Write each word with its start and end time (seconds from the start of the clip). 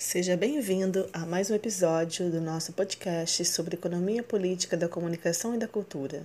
Seja 0.00 0.36
bem-vindo 0.36 1.10
a 1.12 1.26
mais 1.26 1.50
um 1.50 1.56
episódio 1.56 2.30
do 2.30 2.40
nosso 2.40 2.72
podcast 2.72 3.44
sobre 3.44 3.74
economia 3.74 4.22
política 4.22 4.76
da 4.76 4.88
comunicação 4.88 5.56
e 5.56 5.58
da 5.58 5.66
cultura. 5.66 6.24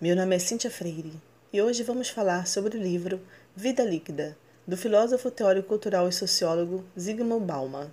Meu 0.00 0.16
nome 0.16 0.34
é 0.34 0.38
Cíntia 0.38 0.70
Freire 0.70 1.12
e 1.52 1.60
hoje 1.60 1.82
vamos 1.82 2.08
falar 2.08 2.46
sobre 2.46 2.78
o 2.78 2.82
livro 2.82 3.20
Vida 3.54 3.84
Líquida, 3.84 4.34
do 4.66 4.78
filósofo 4.78 5.30
teórico 5.30 5.68
cultural 5.68 6.08
e 6.08 6.12
sociólogo 6.12 6.82
Zygmunt 6.98 7.44
Bauman. 7.44 7.90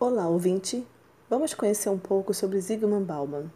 Olá, 0.00 0.28
ouvinte! 0.28 0.84
Vamos 1.28 1.54
conhecer 1.54 1.90
um 1.90 1.98
pouco 1.98 2.34
sobre 2.34 2.60
Zygmunt 2.60 3.06
Bauman. 3.06 3.48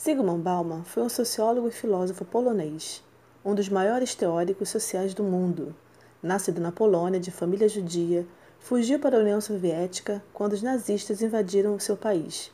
Zygmunt 0.00 0.40
Bauman 0.40 0.84
foi 0.84 1.02
um 1.02 1.08
sociólogo 1.08 1.66
e 1.66 1.72
filósofo 1.72 2.24
polonês, 2.24 3.02
um 3.44 3.56
dos 3.56 3.68
maiores 3.68 4.14
teóricos 4.14 4.68
sociais 4.68 5.14
do 5.14 5.24
mundo 5.24 5.74
nascido 6.22 6.60
na 6.60 6.70
Polônia 6.70 7.18
de 7.18 7.30
família 7.30 7.68
judia, 7.68 8.26
fugiu 8.60 8.98
para 8.98 9.16
a 9.16 9.20
União 9.20 9.40
Soviética 9.40 10.22
quando 10.32 10.52
os 10.52 10.62
nazistas 10.62 11.20
invadiram 11.20 11.74
o 11.74 11.80
seu 11.80 11.96
país. 11.96 12.52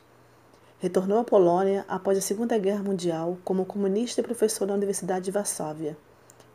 Retornou 0.79 1.19
à 1.19 1.23
Polônia 1.23 1.85
após 1.87 2.17
a 2.17 2.21
Segunda 2.21 2.57
Guerra 2.57 2.81
Mundial 2.81 3.37
como 3.43 3.65
comunista 3.65 4.21
e 4.21 4.23
professor 4.23 4.65
na 4.65 4.73
Universidade 4.73 5.25
de 5.25 5.31
Varsóvia. 5.31 5.95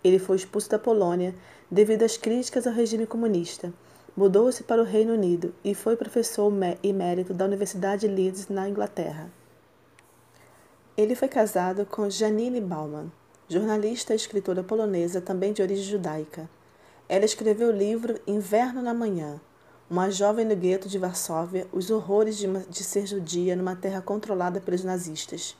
Ele 0.03 0.19
foi 0.19 0.37
expulso 0.37 0.69
da 0.69 0.79
Polônia 0.79 1.35
devido 1.71 2.03
às 2.03 2.17
críticas 2.17 2.67
ao 2.67 2.73
regime 2.73 3.07
comunista. 3.07 3.73
Mudou-se 4.17 4.63
para 4.63 4.81
o 4.81 4.85
Reino 4.85 5.13
Unido 5.13 5.55
e 5.65 5.75
foi 5.75 5.97
professor 5.97 6.53
emérito 6.83 7.35
da 7.35 7.45
Universidade 7.45 8.07
de 8.07 8.15
Leeds, 8.15 8.49
na 8.49 8.69
Inglaterra. 8.69 9.31
Ele 10.97 11.15
foi 11.15 11.27
casado 11.27 11.85
com 11.85 12.09
Janine 12.09 12.61
Bauman, 12.61 13.11
jornalista 13.49 14.13
e 14.13 14.17
escritora 14.17 14.63
polonesa 14.63 15.21
também 15.21 15.53
de 15.53 15.61
origem 15.61 15.85
judaica. 15.85 16.49
Ela 17.09 17.25
escreveu 17.25 17.69
o 17.69 17.77
livro 17.77 18.19
Inverno 18.27 18.81
na 18.81 18.95
Manhã, 18.95 19.41
uma 19.91 20.11
jovem 20.11 20.47
no 20.47 20.57
gueto 20.57 20.89
de 20.89 20.99
Varsóvia, 20.99 21.67
os 21.71 21.91
horrores 21.91 22.39
de, 22.39 22.47
de 22.69 22.83
ser 22.83 23.07
judia 23.07 23.55
numa 23.55 23.77
terra 23.77 24.01
controlada 24.01 24.61
pelos 24.61 24.83
nazistas. 24.83 25.55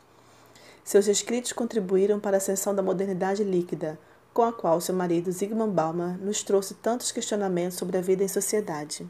Seus 0.83 1.07
escritos 1.07 1.53
contribuíram 1.53 2.19
para 2.19 2.37
a 2.37 2.39
ascensão 2.39 2.75
da 2.75 2.83
modernidade 2.83 3.45
líquida, 3.45 3.99
com 4.33 4.43
a 4.43 4.53
qual 4.53 4.81
seu 4.81 4.95
marido 4.95 5.31
Zygmunt 5.31 5.73
Bauman 5.73 6.17
nos 6.17 6.43
trouxe 6.43 6.75
tantos 6.75 7.13
questionamentos 7.13 7.79
sobre 7.79 7.99
a 7.99 8.01
vida 8.01 8.25
em 8.25 8.29
sociedade. 8.29 9.09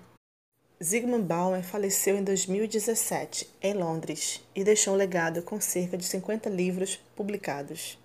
Zygmunt 0.83 1.23
Bauman 1.23 1.63
faleceu 1.63 2.17
em 2.17 2.25
2017, 2.25 3.49
em 3.63 3.75
Londres, 3.75 4.41
e 4.55 4.65
deixou 4.65 4.95
um 4.95 4.97
legado 4.97 5.41
com 5.43 5.61
cerca 5.61 5.97
de 5.97 6.05
50 6.05 6.51
livros 6.51 7.01
publicados. 7.17 7.97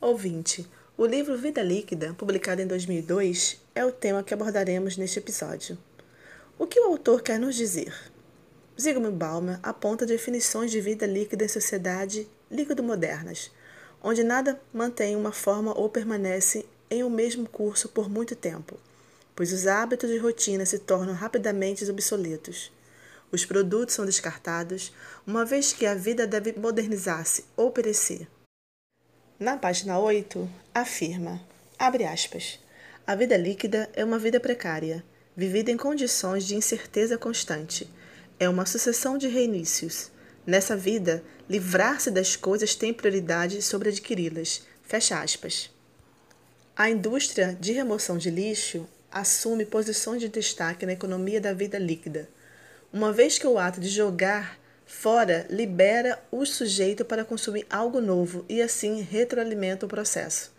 Ouvinte, 0.00 0.68
o 0.94 1.06
livro 1.06 1.38
Vida 1.38 1.62
Líquida, 1.62 2.12
publicado 2.12 2.60
em 2.60 2.66
2002, 2.66 3.58
é 3.74 3.82
o 3.84 3.90
tema 3.90 4.22
que 4.22 4.34
abordaremos 4.34 4.98
neste 4.98 5.18
episódio. 5.18 5.78
O 6.58 6.66
que 6.66 6.78
o 6.78 6.84
autor 6.84 7.22
quer 7.22 7.38
nos 7.38 7.56
dizer? 7.56 7.94
Zygmunt 8.78 9.14
Bauman 9.14 9.58
aponta 9.62 10.04
definições 10.04 10.70
de 10.70 10.82
vida 10.82 11.06
líquida 11.06 11.46
em 11.46 11.48
sociedade 11.48 12.28
líquido-modernas, 12.50 13.50
onde 14.02 14.22
nada 14.22 14.60
mantém 14.72 15.16
uma 15.16 15.32
forma 15.32 15.76
ou 15.76 15.88
permanece 15.88 16.66
em 16.90 17.02
um 17.02 17.10
mesmo 17.10 17.48
curso 17.48 17.88
por 17.88 18.10
muito 18.10 18.36
tempo, 18.36 18.76
pois 19.34 19.50
os 19.50 19.66
hábitos 19.66 20.10
de 20.10 20.18
rotina 20.18 20.66
se 20.66 20.78
tornam 20.78 21.14
rapidamente 21.14 21.90
obsoletos. 21.90 22.70
Os 23.32 23.46
produtos 23.46 23.94
são 23.94 24.04
descartados, 24.04 24.92
uma 25.26 25.42
vez 25.42 25.72
que 25.72 25.86
a 25.86 25.94
vida 25.94 26.26
deve 26.26 26.52
modernizar-se 26.52 27.46
ou 27.56 27.70
perecer. 27.70 28.28
Na 29.38 29.56
página 29.56 29.98
8, 29.98 30.48
afirma, 30.74 31.40
abre 31.78 32.04
aspas, 32.04 32.60
a 33.04 33.14
vida 33.16 33.36
líquida 33.36 33.90
é 33.94 34.04
uma 34.04 34.18
vida 34.18 34.38
precária, 34.38 35.02
vivida 35.36 35.70
em 35.70 35.76
condições 35.76 36.44
de 36.44 36.54
incerteza 36.54 37.18
constante. 37.18 37.90
É 38.38 38.48
uma 38.48 38.66
sucessão 38.66 39.18
de 39.18 39.26
reinícios. 39.26 40.12
Nessa 40.46 40.76
vida, 40.76 41.24
livrar-se 41.48 42.10
das 42.10 42.36
coisas 42.36 42.74
tem 42.74 42.92
prioridade 42.92 43.60
sobre 43.62 43.88
adquiri-las. 43.88 44.62
Fecha 44.82 45.20
aspas. 45.20 45.70
A 46.76 46.88
indústria 46.88 47.56
de 47.58 47.72
remoção 47.72 48.18
de 48.18 48.30
lixo 48.30 48.86
assume 49.10 49.66
posições 49.66 50.20
de 50.20 50.28
destaque 50.28 50.86
na 50.86 50.92
economia 50.92 51.40
da 51.40 51.52
vida 51.52 51.78
líquida, 51.78 52.28
uma 52.92 53.12
vez 53.12 53.38
que 53.38 53.46
o 53.46 53.58
ato 53.58 53.80
de 53.80 53.88
jogar 53.88 54.58
Fora 54.94 55.46
libera 55.48 56.22
o 56.30 56.44
sujeito 56.44 57.02
para 57.02 57.24
consumir 57.24 57.66
algo 57.68 57.98
novo 58.00 58.44
e 58.46 58.60
assim 58.62 59.00
retroalimenta 59.00 59.86
o 59.86 59.88
processo. 59.88 60.52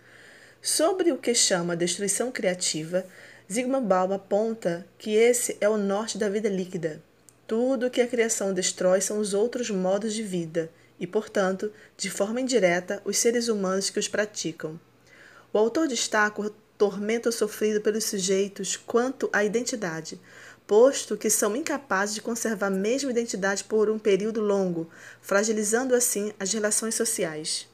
Sobre 0.59 1.13
o 1.13 1.17
que 1.17 1.33
chama 1.35 1.77
destruição 1.77 2.29
criativa, 2.29 3.05
Zygmunt 3.49 3.85
Bauman 3.85 4.15
aponta 4.15 4.85
que 4.97 5.15
esse 5.15 5.55
é 5.61 5.69
o 5.69 5.77
norte 5.77 6.17
da 6.17 6.27
vida 6.27 6.49
líquida. 6.49 7.01
Tudo 7.47 7.91
que 7.91 8.01
a 8.01 8.07
criação 8.07 8.53
destrói 8.53 8.99
são 8.99 9.19
os 9.19 9.33
outros 9.33 9.69
modos 9.69 10.13
de 10.13 10.23
vida 10.23 10.69
e, 10.99 11.07
portanto, 11.07 11.71
de 11.95 12.09
forma 12.09 12.41
indireta, 12.41 13.01
os 13.05 13.17
seres 13.17 13.47
humanos 13.47 13.91
que 13.91 13.99
os 13.99 14.09
praticam. 14.09 14.77
O 15.53 15.57
autor 15.59 15.87
destaca 15.87 16.41
o 16.41 16.49
tormento 16.77 17.31
sofrido 17.31 17.79
pelos 17.79 18.05
sujeitos 18.05 18.75
quanto 18.75 19.29
à 19.31 19.45
identidade, 19.45 20.19
posto 20.73 21.15
que 21.15 21.29
são 21.29 21.55
incapazes 21.55 22.15
de 22.15 22.21
conservar 22.23 22.65
a 22.65 22.71
mesma 22.71 23.11
identidade 23.11 23.63
por 23.63 23.91
um 23.91 23.99
período 23.99 24.41
longo, 24.41 24.89
fragilizando 25.21 25.93
assim 25.93 26.33
as 26.39 26.51
relações 26.51 26.95
sociais. 26.95 27.67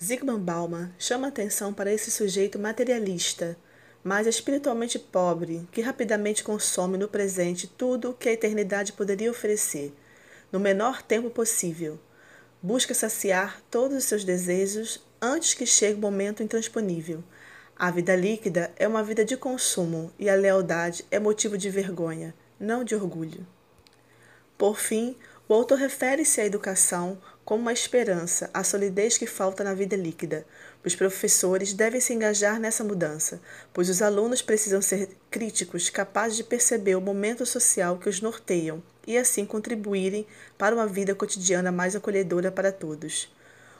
Zygmunt 0.00 0.38
Bauman 0.38 0.92
chama 1.00 1.26
atenção 1.26 1.74
para 1.74 1.92
esse 1.92 2.08
sujeito 2.08 2.60
materialista, 2.60 3.56
mas 4.04 4.28
espiritualmente 4.28 5.00
pobre, 5.00 5.68
que 5.72 5.80
rapidamente 5.80 6.44
consome 6.44 6.96
no 6.96 7.08
presente 7.08 7.66
tudo 7.66 8.10
o 8.10 8.14
que 8.14 8.28
a 8.28 8.34
eternidade 8.34 8.92
poderia 8.92 9.28
oferecer, 9.28 9.92
no 10.52 10.60
menor 10.60 11.02
tempo 11.02 11.28
possível. 11.28 11.98
Busca 12.62 12.94
saciar 12.94 13.60
todos 13.68 13.98
os 13.98 14.04
seus 14.04 14.22
desejos 14.22 15.04
antes 15.20 15.54
que 15.54 15.66
chegue 15.66 15.98
o 15.98 16.00
momento 16.00 16.40
intransponível 16.40 17.24
a 17.80 17.90
vida 17.90 18.14
líquida 18.14 18.70
é 18.76 18.86
uma 18.86 19.02
vida 19.02 19.24
de 19.24 19.38
consumo 19.38 20.12
e 20.18 20.28
a 20.28 20.34
lealdade 20.34 21.02
é 21.10 21.18
motivo 21.18 21.56
de 21.56 21.70
vergonha, 21.70 22.34
não 22.60 22.84
de 22.84 22.94
orgulho. 22.94 23.46
Por 24.58 24.78
fim, 24.78 25.16
o 25.48 25.54
autor 25.54 25.78
refere-se 25.78 26.42
à 26.42 26.44
educação 26.44 27.16
como 27.42 27.62
uma 27.62 27.72
esperança, 27.72 28.50
a 28.52 28.62
solidez 28.62 29.16
que 29.16 29.26
falta 29.26 29.64
na 29.64 29.72
vida 29.72 29.96
líquida. 29.96 30.44
Os 30.84 30.94
professores 30.94 31.72
devem 31.72 32.02
se 32.02 32.12
engajar 32.12 32.60
nessa 32.60 32.84
mudança, 32.84 33.40
pois 33.72 33.88
os 33.88 34.02
alunos 34.02 34.42
precisam 34.42 34.82
ser 34.82 35.16
críticos, 35.30 35.88
capazes 35.88 36.36
de 36.36 36.44
perceber 36.44 36.96
o 36.96 37.00
momento 37.00 37.46
social 37.46 37.96
que 37.96 38.10
os 38.10 38.20
norteiam 38.20 38.82
e 39.06 39.16
assim 39.16 39.46
contribuírem 39.46 40.26
para 40.58 40.74
uma 40.74 40.86
vida 40.86 41.14
cotidiana 41.14 41.72
mais 41.72 41.96
acolhedora 41.96 42.52
para 42.52 42.72
todos. 42.72 43.34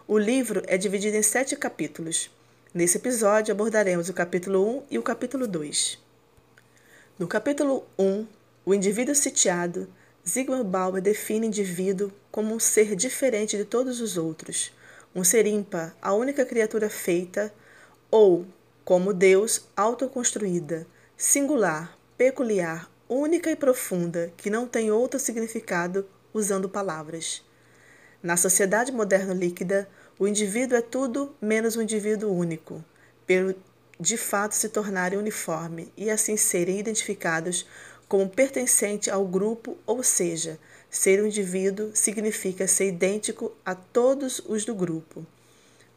O 0.09 0.16
livro 0.16 0.62
é 0.66 0.78
dividido 0.78 1.19
em 1.19 1.22
sete 1.22 1.55
capítulos. 1.55 2.31
Nesse 2.73 2.99
episódio 2.99 3.51
abordaremos 3.51 4.09
o 4.09 4.15
capítulo 4.15 4.65
1 4.79 4.83
e 4.93 4.99
o 4.99 5.03
capítulo 5.03 5.49
2. 5.49 5.99
No 7.19 7.27
capítulo 7.27 7.85
1, 7.99 8.25
o 8.65 8.73
indivíduo 8.73 9.13
sitiado, 9.13 9.89
Zygmunt 10.25 10.67
Bauman 10.67 11.03
define 11.03 11.49
indivíduo 11.49 12.13
como 12.31 12.55
um 12.55 12.61
ser 12.61 12.95
diferente 12.95 13.57
de 13.57 13.65
todos 13.65 14.01
os 14.01 14.17
outros, 14.17 14.73
um 15.13 15.25
ser 15.25 15.49
ímpar, 15.49 15.97
a 16.01 16.15
única 16.15 16.47
criatura 16.47 16.89
feita, 16.89 17.53
ou, 18.09 18.47
como 18.85 19.13
Deus, 19.13 19.67
autoconstruída, 19.77 20.87
singular, 21.17 21.99
peculiar, 22.17 22.89
única 23.09 23.51
e 23.51 23.57
profunda, 23.57 24.33
que 24.37 24.49
não 24.49 24.69
tem 24.69 24.93
outro 24.93 25.19
significado 25.19 26.07
usando 26.33 26.69
palavras. 26.69 27.43
Na 28.23 28.37
sociedade 28.37 28.93
moderna 28.93 29.35
líquida, 29.35 29.89
o 30.21 30.29
indivíduo 30.29 30.77
é 30.77 30.83
tudo 30.83 31.35
menos 31.41 31.77
um 31.77 31.81
indivíduo 31.81 32.31
único, 32.31 32.85
pelo 33.27 33.55
de 33.99 34.19
fato 34.19 34.55
se 34.55 34.69
tornarem 34.69 35.19
uniforme 35.19 35.91
e 35.97 36.11
assim 36.11 36.37
serem 36.37 36.78
identificados 36.78 37.67
como 38.07 38.28
pertencente 38.28 39.11
ao 39.11 39.25
grupo, 39.25 39.78
ou 39.87 40.03
seja, 40.03 40.59
ser 40.91 41.22
um 41.22 41.27
indivíduo 41.27 41.93
significa 41.95 42.69
ser 42.69 42.89
idêntico 42.89 43.51
a 43.65 43.75
todos 43.75 44.43
os 44.47 44.67
do 44.67 44.75
grupo. 44.75 45.25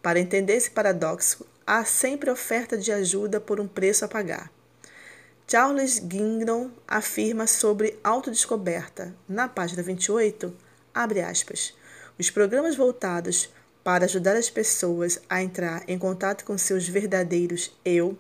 Para 0.02 0.22
entender 0.22 0.54
esse 0.54 0.72
paradoxo, 0.72 1.46
há 1.68 1.84
sempre 1.84 2.32
oferta 2.32 2.78
de 2.78 2.94
ajuda 2.94 3.42
por 3.42 3.60
um 3.60 3.68
preço 3.68 4.06
a 4.06 4.08
pagar. 4.08 4.50
Charles 5.46 5.96
Gingnon 5.96 6.70
afirma 6.88 7.46
sobre 7.46 8.00
autodescoberta, 8.02 9.14
na 9.28 9.50
página 9.50 9.84
28, 9.84 10.56
abre 10.94 11.22
aspas, 11.22 11.74
os 12.18 12.30
programas 12.30 12.78
voltados 12.78 13.50
para 13.84 14.06
ajudar 14.06 14.36
as 14.36 14.50
pessoas 14.50 15.20
a 15.30 15.44
entrar 15.44 15.84
em 15.88 15.98
contato 15.98 16.46
com 16.46 16.58
seus 16.58 16.88
verdadeiros 16.88 17.72
eu, 17.84 18.18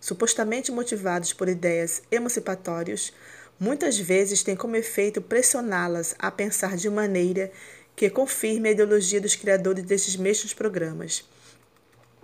supostamente 0.00 0.72
motivados 0.72 1.32
por 1.32 1.48
ideias 1.48 2.02
emancipatórias, 2.10 3.12
muitas 3.58 3.98
vezes 3.98 4.42
têm 4.42 4.56
como 4.56 4.76
efeito 4.76 5.22
pressioná-las 5.22 6.14
a 6.18 6.30
pensar 6.30 6.76
de 6.76 6.90
maneira 6.90 7.50
que 7.94 8.10
confirme 8.10 8.68
a 8.68 8.72
ideologia 8.72 9.20
dos 9.20 9.36
criadores 9.36 9.84
desses 9.84 10.16
mesmos 10.16 10.52
programas. 10.52 11.24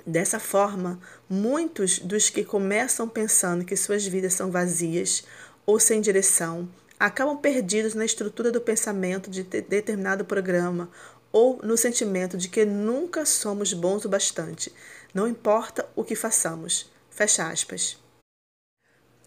Dessa 0.04 0.40
forma, 0.40 0.98
muitos 1.28 1.98
dos 1.98 2.30
que 2.30 2.44
começam 2.44 3.08
pensando 3.08 3.64
que 3.64 3.76
suas 3.76 4.04
vidas 4.06 4.34
são 4.34 4.50
vazias 4.50 5.24
ou 5.64 5.78
sem 5.78 6.00
direção 6.00 6.68
acabam 6.98 7.36
perdidos 7.36 7.94
na 7.94 8.04
estrutura 8.04 8.50
do 8.50 8.60
pensamento 8.60 9.30
de 9.30 9.42
determinado 9.42 10.24
programa 10.24 10.90
ou 11.32 11.60
no 11.62 11.76
sentimento 11.76 12.36
de 12.36 12.48
que 12.48 12.64
nunca 12.64 13.24
somos 13.24 13.72
bons 13.72 14.04
o 14.04 14.08
bastante, 14.08 14.72
não 15.14 15.28
importa 15.28 15.88
o 15.94 16.04
que 16.04 16.14
façamos. 16.14 16.90
Fecha 17.10 17.48
aspas. 17.48 17.98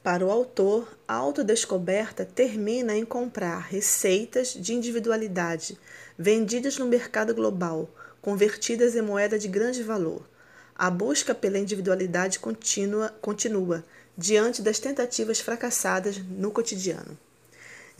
Para 0.01 0.25
o 0.25 0.31
autor, 0.31 0.97
a 1.07 1.13
autodescoberta 1.13 2.25
termina 2.25 2.93
em 2.93 3.05
comprar 3.05 3.59
receitas 3.59 4.49
de 4.53 4.73
individualidade 4.73 5.77
vendidas 6.17 6.77
no 6.77 6.85
mercado 6.85 7.33
global, 7.33 7.89
convertidas 8.21 8.95
em 8.95 9.01
moeda 9.01 9.39
de 9.39 9.47
grande 9.47 9.81
valor. 9.81 10.27
A 10.75 10.89
busca 10.89 11.33
pela 11.33 11.57
individualidade 11.57 12.39
continua, 12.39 13.13
continua 13.21 13.83
diante 14.17 14.61
das 14.61 14.79
tentativas 14.79 15.39
fracassadas 15.39 16.17
no 16.17 16.51
cotidiano. 16.51 17.17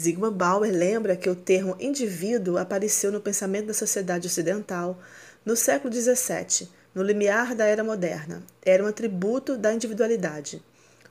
Zygmunt 0.02 0.34
Bauer 0.34 0.72
lembra 0.72 1.16
que 1.16 1.30
o 1.30 1.36
termo 1.36 1.76
indivíduo 1.80 2.58
apareceu 2.58 3.12
no 3.12 3.22
pensamento 3.22 3.68
da 3.68 3.74
sociedade 3.74 4.28
ocidental 4.28 5.00
no 5.46 5.56
século 5.56 5.94
XVII, 5.94 6.68
no 6.96 7.04
limiar 7.04 7.54
da 7.54 7.66
era 7.66 7.84
moderna. 7.84 8.42
Era 8.66 8.84
um 8.84 8.88
atributo 8.88 9.56
da 9.56 9.72
individualidade. 9.72 10.62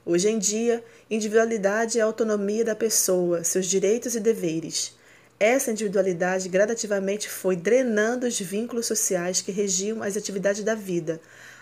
Hoje 0.05 0.29
em 0.29 0.37
dia, 0.37 0.83
individualidade 1.09 1.97
é 1.97 2.01
a 2.01 2.05
autonomia 2.05 2.65
da 2.65 2.75
pessoa, 2.75 3.43
seus 3.43 3.67
direitos 3.67 4.15
e 4.15 4.19
deveres. 4.19 4.97
Essa 5.39 5.71
individualidade 5.71 6.49
gradativamente 6.49 7.29
foi 7.29 7.55
drenando 7.55 8.27
os 8.27 8.37
vínculos 8.37 8.85
sociais 8.85 9.41
que 9.41 9.51
regiam 9.51 10.03
as 10.03 10.17
atividades 10.17 10.63
da 10.63 10.75
vida. 10.75 11.21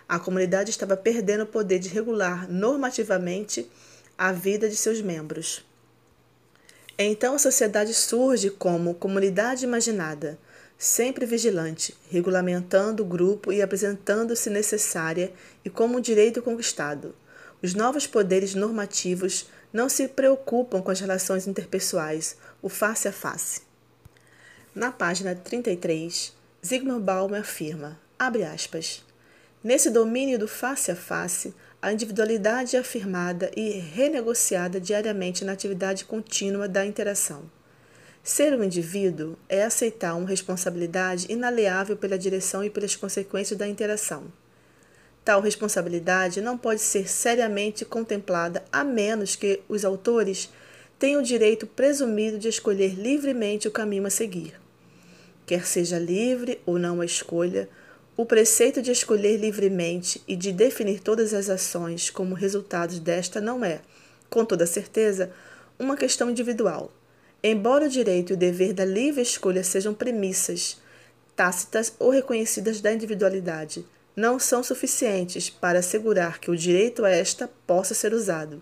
A 0.09 0.19
comunidade 0.19 0.71
estava 0.71 0.97
perdendo 0.97 1.43
o 1.43 1.47
poder 1.47 1.77
de 1.77 1.89
regular 1.89 2.49
normativamente 2.49 3.69
a 4.17 4.31
vida 4.31 4.67
de 4.67 4.75
seus 4.75 5.01
membros. 5.01 5.63
Então 7.03 7.33
a 7.33 7.39
sociedade 7.39 7.93
surge 7.93 8.49
como 8.49 8.93
comunidade 8.93 9.65
imaginada, 9.65 10.37
sempre 10.77 11.25
vigilante, 11.25 11.95
regulamentando 12.09 13.01
o 13.01 13.05
grupo 13.05 13.51
e 13.51 13.61
apresentando-se 13.61 14.49
necessária 14.49 15.33
e 15.65 15.69
como 15.69 15.97
um 15.97 16.01
direito 16.01 16.41
conquistado. 16.41 17.15
Os 17.61 17.73
novos 17.73 18.05
poderes 18.05 18.53
normativos 18.53 19.47
não 19.73 19.89
se 19.89 20.07
preocupam 20.07 20.81
com 20.81 20.91
as 20.91 20.99
relações 20.99 21.47
interpessoais, 21.47 22.37
o 22.61 22.69
face 22.69 23.07
a 23.07 23.11
face. 23.11 23.61
Na 24.75 24.91
página 24.91 25.33
33, 25.33 26.33
Zygmunt 26.65 27.01
Bauman 27.01 27.39
afirma, 27.39 27.99
abre 28.19 28.43
aspas, 28.43 29.03
Nesse 29.63 29.91
domínio 29.91 30.39
do 30.39 30.47
face 30.47 30.89
a 30.89 30.95
face, 30.95 31.53
a 31.81 31.91
individualidade 31.91 32.75
é 32.75 32.79
afirmada 32.79 33.49
e 33.57 33.71
renegociada 33.71 34.79
diariamente 34.79 35.43
na 35.43 35.53
atividade 35.53 36.05
contínua 36.05 36.67
da 36.67 36.85
interação. 36.85 37.49
Ser 38.23 38.53
um 38.53 38.63
indivíduo 38.63 39.35
é 39.49 39.63
aceitar 39.63 40.13
uma 40.13 40.29
responsabilidade 40.29 41.25
inaleável 41.27 41.97
pela 41.97 42.19
direção 42.19 42.63
e 42.63 42.69
pelas 42.69 42.95
consequências 42.95 43.57
da 43.57 43.67
interação. 43.67 44.25
Tal 45.25 45.41
responsabilidade 45.41 46.39
não 46.39 46.55
pode 46.55 46.81
ser 46.81 47.09
seriamente 47.09 47.83
contemplada 47.83 48.63
a 48.71 48.83
menos 48.83 49.35
que 49.35 49.61
os 49.67 49.83
autores 49.83 50.51
tenham 50.99 51.21
o 51.21 51.25
direito 51.25 51.65
presumido 51.65 52.37
de 52.37 52.47
escolher 52.47 52.93
livremente 52.93 53.67
o 53.67 53.71
caminho 53.71 54.05
a 54.05 54.11
seguir. 54.11 54.53
Quer 55.47 55.65
seja 55.65 55.97
livre 55.97 56.61
ou 56.63 56.77
não 56.77 57.01
a 57.01 57.05
escolha, 57.05 57.67
o 58.21 58.25
preceito 58.25 58.83
de 58.83 58.91
escolher 58.91 59.37
livremente 59.37 60.21
e 60.27 60.35
de 60.35 60.51
definir 60.51 60.99
todas 60.99 61.33
as 61.33 61.49
ações 61.49 62.11
como 62.11 62.35
resultados 62.35 62.99
desta 62.99 63.41
não 63.41 63.65
é, 63.65 63.81
com 64.29 64.45
toda 64.45 64.67
certeza, 64.67 65.31
uma 65.79 65.97
questão 65.97 66.29
individual. 66.29 66.93
Embora 67.43 67.87
o 67.87 67.89
direito 67.89 68.29
e 68.29 68.33
o 68.35 68.37
dever 68.37 68.73
da 68.73 68.85
livre 68.85 69.23
escolha 69.23 69.63
sejam 69.63 69.91
premissas 69.91 70.79
tácitas 71.35 71.93
ou 71.97 72.11
reconhecidas 72.11 72.79
da 72.79 72.93
individualidade, 72.93 73.83
não 74.15 74.37
são 74.37 74.61
suficientes 74.61 75.49
para 75.49 75.79
assegurar 75.79 76.39
que 76.39 76.51
o 76.51 76.55
direito 76.55 77.03
a 77.03 77.09
esta 77.09 77.49
possa 77.65 77.95
ser 77.95 78.13
usado. 78.13 78.61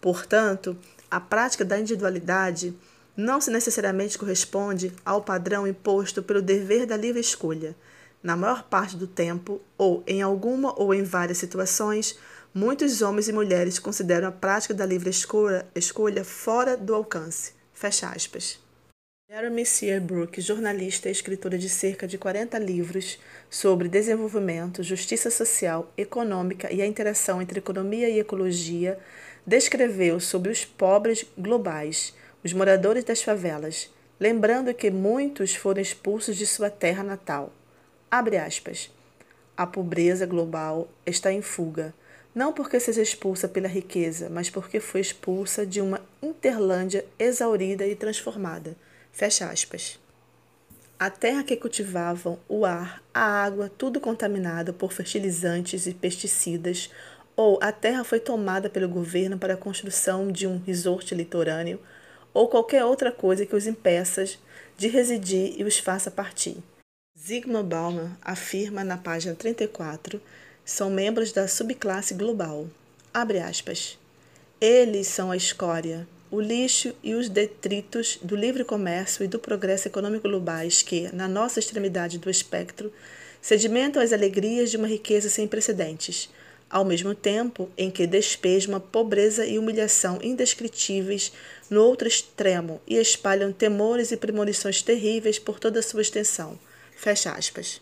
Portanto, 0.00 0.76
a 1.08 1.20
prática 1.20 1.64
da 1.64 1.78
individualidade 1.78 2.74
não 3.16 3.40
se 3.40 3.52
necessariamente 3.52 4.18
corresponde 4.18 4.92
ao 5.04 5.22
padrão 5.22 5.68
imposto 5.68 6.20
pelo 6.20 6.42
dever 6.42 6.84
da 6.84 6.96
livre 6.96 7.20
escolha. 7.20 7.76
Na 8.22 8.36
maior 8.36 8.64
parte 8.64 8.96
do 8.96 9.06
tempo, 9.06 9.60
ou 9.76 10.02
em 10.06 10.22
alguma 10.22 10.72
ou 10.78 10.92
em 10.92 11.02
várias 11.02 11.38
situações, 11.38 12.18
muitos 12.52 13.00
homens 13.00 13.28
e 13.28 13.32
mulheres 13.32 13.78
consideram 13.78 14.28
a 14.28 14.32
prática 14.32 14.74
da 14.74 14.84
livre 14.84 15.10
escolha, 15.10 15.66
escolha 15.74 16.24
fora 16.24 16.76
do 16.76 16.94
alcance. 16.94 17.52
Fecha 17.72 18.08
aspas. 18.08 18.58
Jeremy 19.30 19.66
Seabrook, 19.66 20.40
jornalista 20.40 21.08
e 21.08 21.12
escritora 21.12 21.58
de 21.58 21.68
cerca 21.68 22.08
de 22.08 22.16
40 22.16 22.58
livros 22.58 23.18
sobre 23.50 23.86
desenvolvimento, 23.86 24.82
justiça 24.82 25.30
social, 25.30 25.92
econômica 25.98 26.72
e 26.72 26.80
a 26.80 26.86
interação 26.86 27.42
entre 27.42 27.58
economia 27.58 28.08
e 28.08 28.18
ecologia, 28.18 28.98
descreveu 29.46 30.18
sobre 30.18 30.50
os 30.50 30.64
pobres 30.64 31.26
globais, 31.36 32.14
os 32.42 32.54
moradores 32.54 33.04
das 33.04 33.22
favelas, 33.22 33.92
lembrando 34.18 34.72
que 34.72 34.90
muitos 34.90 35.54
foram 35.54 35.82
expulsos 35.82 36.34
de 36.34 36.46
sua 36.46 36.70
terra 36.70 37.04
natal. 37.04 37.52
Abre 38.10 38.38
aspas. 38.38 38.90
A 39.56 39.66
pobreza 39.66 40.26
global 40.26 40.88
está 41.04 41.32
em 41.32 41.42
fuga, 41.42 41.92
não 42.34 42.52
porque 42.52 42.78
seja 42.78 43.02
expulsa 43.02 43.48
pela 43.48 43.68
riqueza, 43.68 44.28
mas 44.30 44.48
porque 44.48 44.80
foi 44.80 45.00
expulsa 45.00 45.66
de 45.66 45.80
uma 45.80 46.00
Interlândia 46.22 47.04
exaurida 47.18 47.86
e 47.86 47.94
transformada 47.94 48.76
Fecha 49.18 49.50
aspas. 49.50 49.98
A 50.96 51.10
terra 51.10 51.42
que 51.42 51.56
cultivavam, 51.56 52.38
o 52.48 52.64
ar, 52.64 53.02
a 53.12 53.20
água, 53.20 53.68
tudo 53.68 54.00
contaminado 54.00 54.72
por 54.72 54.92
fertilizantes 54.92 55.88
e 55.88 55.92
pesticidas, 55.92 56.88
ou 57.34 57.58
a 57.60 57.72
terra 57.72 58.04
foi 58.04 58.20
tomada 58.20 58.70
pelo 58.70 58.88
governo 58.88 59.36
para 59.36 59.54
a 59.54 59.56
construção 59.56 60.30
de 60.30 60.46
um 60.46 60.58
resort 60.58 61.16
litorâneo, 61.16 61.80
ou 62.32 62.46
qualquer 62.46 62.84
outra 62.84 63.10
coisa 63.10 63.44
que 63.44 63.56
os 63.56 63.66
impeça 63.66 64.24
de 64.76 64.86
residir 64.86 65.54
e 65.58 65.64
os 65.64 65.80
faça 65.80 66.12
partir. 66.12 66.58
Zygmunt 67.20 67.64
Bauman 67.64 68.16
afirma 68.22 68.84
na 68.84 68.96
página 68.96 69.34
34 69.34 70.20
são 70.64 70.88
membros 70.88 71.32
da 71.32 71.48
subclasse 71.48 72.14
global. 72.14 72.68
Abre 73.12 73.40
aspas. 73.40 73.98
Eles 74.60 75.08
são 75.08 75.32
a 75.32 75.36
escória, 75.36 76.06
o 76.30 76.40
lixo 76.40 76.94
e 77.02 77.14
os 77.14 77.28
detritos 77.28 78.20
do 78.22 78.36
livre 78.36 78.62
comércio 78.62 79.24
e 79.24 79.26
do 79.26 79.36
progresso 79.36 79.88
econômico 79.88 80.28
globais 80.28 80.80
que, 80.80 81.12
na 81.12 81.26
nossa 81.26 81.58
extremidade 81.58 82.18
do 82.18 82.30
espectro, 82.30 82.92
sedimentam 83.42 84.00
as 84.00 84.12
alegrias 84.12 84.70
de 84.70 84.76
uma 84.76 84.86
riqueza 84.86 85.28
sem 85.28 85.48
precedentes, 85.48 86.30
ao 86.70 86.84
mesmo 86.84 87.16
tempo 87.16 87.68
em 87.76 87.90
que 87.90 88.06
despejam 88.06 88.74
uma 88.74 88.80
pobreza 88.80 89.44
e 89.44 89.58
humilhação 89.58 90.20
indescritíveis 90.22 91.32
no 91.68 91.82
outro 91.82 92.06
extremo 92.06 92.80
e 92.86 92.94
espalham 92.94 93.52
temores 93.52 94.12
e 94.12 94.16
premonições 94.16 94.82
terríveis 94.82 95.36
por 95.36 95.58
toda 95.58 95.80
a 95.80 95.82
sua 95.82 96.02
extensão. 96.02 96.56
Fecha 97.00 97.30
aspas. 97.30 97.80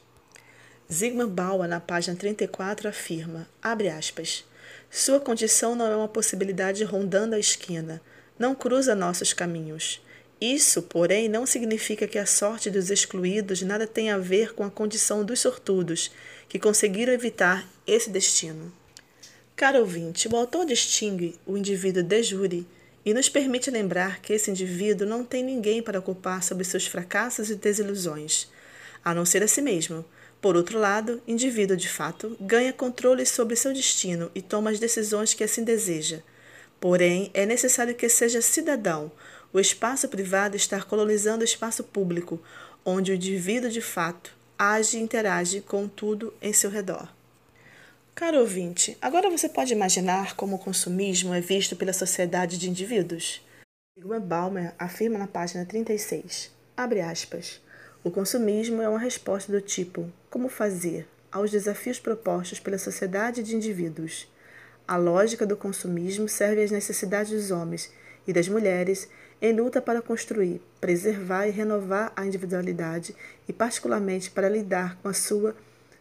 Zygmunt 0.93 1.31
Bauer, 1.31 1.67
na 1.67 1.81
página 1.81 2.15
34, 2.15 2.87
afirma, 2.87 3.49
abre 3.63 3.89
aspas, 3.89 4.45
sua 4.91 5.19
condição 5.19 5.75
não 5.75 5.91
é 5.91 5.97
uma 5.97 6.07
possibilidade 6.07 6.85
rondando 6.85 7.35
a 7.35 7.39
esquina, 7.39 8.03
não 8.39 8.55
cruza 8.55 8.95
nossos 8.95 9.33
caminhos. 9.33 10.03
Isso, 10.39 10.83
porém, 10.83 11.31
não 11.31 11.47
significa 11.47 12.07
que 12.07 12.19
a 12.19 12.27
sorte 12.27 12.69
dos 12.69 12.91
excluídos 12.91 13.63
nada 13.63 13.87
tem 13.87 14.11
a 14.11 14.19
ver 14.19 14.53
com 14.53 14.63
a 14.63 14.71
condição 14.71 15.25
dos 15.25 15.41
sortudos, 15.41 16.11
que 16.47 16.59
conseguiram 16.59 17.15
evitar 17.15 17.67
esse 17.87 18.11
destino. 18.11 18.71
Caro 19.57 19.79
ouvinte, 19.79 20.29
o 20.29 20.37
autor 20.37 20.67
distingue 20.67 21.41
o 21.47 21.57
indivíduo 21.57 22.03
de 22.03 22.23
jure 22.23 22.67
e 23.03 23.15
nos 23.15 23.31
permite 23.31 23.71
lembrar 23.71 24.21
que 24.21 24.35
esse 24.35 24.51
indivíduo 24.51 25.09
não 25.09 25.25
tem 25.25 25.43
ninguém 25.43 25.83
para 25.83 26.03
culpar 26.03 26.43
sobre 26.43 26.65
seus 26.65 26.87
fracassos 26.87 27.49
e 27.49 27.55
desilusões, 27.55 28.55
a 29.07 29.15
não 29.15 29.25
ser 29.25 29.41
a 29.45 29.47
si 29.47 29.63
mesmo. 29.63 30.05
Por 30.41 30.57
outro 30.57 30.81
lado, 30.81 31.23
indivíduo 31.29 31.77
de 31.77 31.89
fato 31.89 32.37
ganha 32.41 32.73
controle 32.73 33.25
sobre 33.25 33.55
seu 33.55 33.73
destino 33.73 34.33
e 34.35 34.43
toma 34.43 34.71
as 34.71 34.81
decisões 34.81 35.33
que 35.33 35.45
assim 35.45 35.63
deseja. 35.63 36.23
Porém, 36.81 37.31
é 37.33 37.47
necessário 37.47 37.95
que 37.95 38.09
seja 38.09 38.43
cidadão. 38.43 39.13
O 39.53 39.61
espaço 39.61 40.09
privado 40.09 40.57
está 40.57 40.83
colonizando 40.83 41.43
o 41.43 41.45
espaço 41.45 41.85
público, 41.85 42.43
onde 42.85 43.13
o 43.13 43.15
indivíduo 43.15 43.71
de 43.71 43.81
fato 43.81 44.35
age 44.59 44.99
e 44.99 45.01
interage 45.01 45.61
com 45.61 45.87
tudo 45.87 46.35
em 46.43 46.53
seu 46.53 46.69
redor. 46.69 47.09
Caro 48.13 48.41
ouvinte, 48.41 48.99
agora 49.01 49.31
você 49.31 49.49
pode 49.49 49.73
imaginar 49.73 50.35
como 50.35 50.57
o 50.57 50.59
consumismo 50.59 51.33
é 51.33 51.41
visto 51.41 51.77
pela 51.77 51.93
sociedade 51.93 52.59
de 52.59 52.69
indivíduos? 52.69 53.41
Sigmund 53.97 54.27
Baumer 54.27 54.75
afirma 54.77 55.17
na 55.17 55.29
página 55.29 55.65
36, 55.65 56.51
abre 56.77 57.01
aspas, 57.01 57.61
o 58.07 58.11
consumismo 58.13 58.81
é 58.81 58.89
uma 58.89 59.01
resposta 59.01 59.51
do 59.51 59.61
tipo 59.61 60.09
como 60.31 60.49
fazer, 60.49 61.09
aos 61.33 61.51
desafios 61.51 61.99
propostos 61.99 62.61
pela 62.61 62.79
sociedade 62.79 63.43
de 63.43 63.57
indivíduos. 63.57 64.33
A 64.87 64.97
lógica 64.97 65.45
do 65.45 65.57
consumismo 65.57 66.29
serve 66.29 66.63
às 66.63 66.71
necessidades 66.71 67.33
dos 67.33 67.51
homens 67.51 67.93
e 68.25 68.33
das 68.33 68.49
mulheres 68.49 69.09
em 69.43 69.53
luta 69.53 69.83
para 69.83 70.01
construir, 70.01 70.63
preservar 70.81 71.49
e 71.49 71.51
renovar 71.51 72.13
a 72.15 72.25
individualidade 72.25 73.13
e, 73.49 73.53
particularmente, 73.53 74.31
para 74.31 74.49
lidar 74.49 74.97
com 75.03 75.09
a 75.09 75.13
sua 75.13 75.57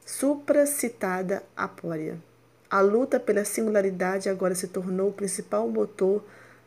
supracitada 0.05 1.41
apória. 1.57 2.21
A 2.69 2.81
luta 2.81 3.19
pela 3.19 3.43
singularidade 3.43 4.29
agora 4.29 4.53
se 4.53 4.67
tornou 4.67 5.09
o 5.09 5.13
principal 5.13 5.67
motor 5.67 6.23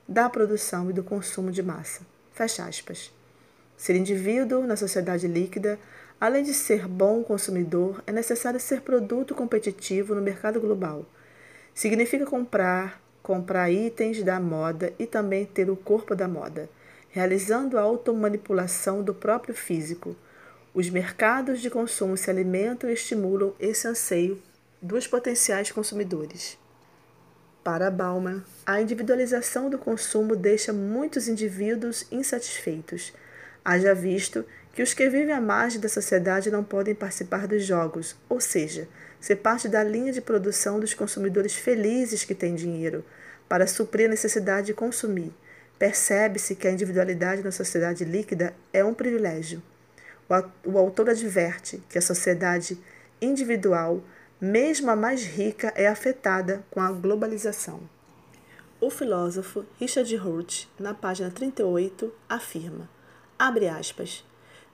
da 0.08 0.28
produção 0.28 0.90
e 0.90 0.92
do 0.92 1.04
consumo 1.04 1.52
de 1.52 1.62
massa. 1.62 2.00
Fecha 2.32 2.64
aspas. 2.64 3.16
Ser 3.78 3.94
indivíduo 3.94 4.66
na 4.66 4.76
sociedade 4.76 5.28
líquida, 5.28 5.78
além 6.20 6.42
de 6.42 6.52
ser 6.52 6.88
bom 6.88 7.22
consumidor, 7.22 8.02
é 8.08 8.12
necessário 8.12 8.58
ser 8.58 8.80
produto 8.80 9.36
competitivo 9.36 10.16
no 10.16 10.20
mercado 10.20 10.60
global. 10.60 11.06
Significa 11.72 12.26
comprar, 12.26 13.00
comprar 13.22 13.70
itens 13.70 14.20
da 14.24 14.40
moda 14.40 14.92
e 14.98 15.06
também 15.06 15.46
ter 15.46 15.70
o 15.70 15.76
corpo 15.76 16.16
da 16.16 16.26
moda, 16.26 16.68
realizando 17.08 17.78
a 17.78 17.82
automanipulação 17.82 19.00
do 19.00 19.14
próprio 19.14 19.54
físico. 19.54 20.16
Os 20.74 20.90
mercados 20.90 21.60
de 21.60 21.70
consumo 21.70 22.16
se 22.16 22.28
alimentam 22.28 22.90
e 22.90 22.94
estimulam 22.94 23.54
esse 23.60 23.86
anseio 23.86 24.42
dos 24.82 25.06
potenciais 25.06 25.70
consumidores. 25.70 26.58
Para 27.62 27.92
Bauman, 27.92 28.42
a 28.66 28.80
individualização 28.80 29.70
do 29.70 29.78
consumo 29.78 30.34
deixa 30.34 30.72
muitos 30.72 31.28
indivíduos 31.28 32.06
insatisfeitos. 32.10 33.12
Haja 33.70 33.94
visto 33.94 34.46
que 34.72 34.82
os 34.82 34.94
que 34.94 35.10
vivem 35.10 35.30
à 35.30 35.38
margem 35.42 35.78
da 35.78 35.90
sociedade 35.90 36.50
não 36.50 36.64
podem 36.64 36.94
participar 36.94 37.46
dos 37.46 37.66
jogos, 37.66 38.16
ou 38.26 38.40
seja, 38.40 38.88
ser 39.20 39.36
parte 39.36 39.68
da 39.68 39.84
linha 39.84 40.10
de 40.10 40.22
produção 40.22 40.80
dos 40.80 40.94
consumidores 40.94 41.54
felizes 41.54 42.24
que 42.24 42.34
têm 42.34 42.54
dinheiro, 42.54 43.04
para 43.46 43.66
suprir 43.66 44.06
a 44.06 44.08
necessidade 44.08 44.68
de 44.68 44.72
consumir. 44.72 45.34
Percebe-se 45.78 46.54
que 46.54 46.66
a 46.66 46.70
individualidade 46.70 47.42
na 47.42 47.52
sociedade 47.52 48.06
líquida 48.06 48.54
é 48.72 48.82
um 48.82 48.94
privilégio. 48.94 49.62
O 50.64 50.78
autor 50.78 51.10
adverte 51.10 51.82
que 51.90 51.98
a 51.98 52.02
sociedade 52.02 52.78
individual, 53.20 54.02
mesmo 54.40 54.90
a 54.90 54.96
mais 54.96 55.22
rica, 55.22 55.74
é 55.76 55.86
afetada 55.86 56.64
com 56.70 56.80
a 56.80 56.90
globalização. 56.90 57.82
O 58.80 58.88
filósofo 58.88 59.66
Richard 59.78 60.16
Hurt, 60.16 60.64
na 60.80 60.94
página 60.94 61.30
38, 61.30 62.10
afirma, 62.30 62.88
abre 63.38 63.68
aspas, 63.68 64.24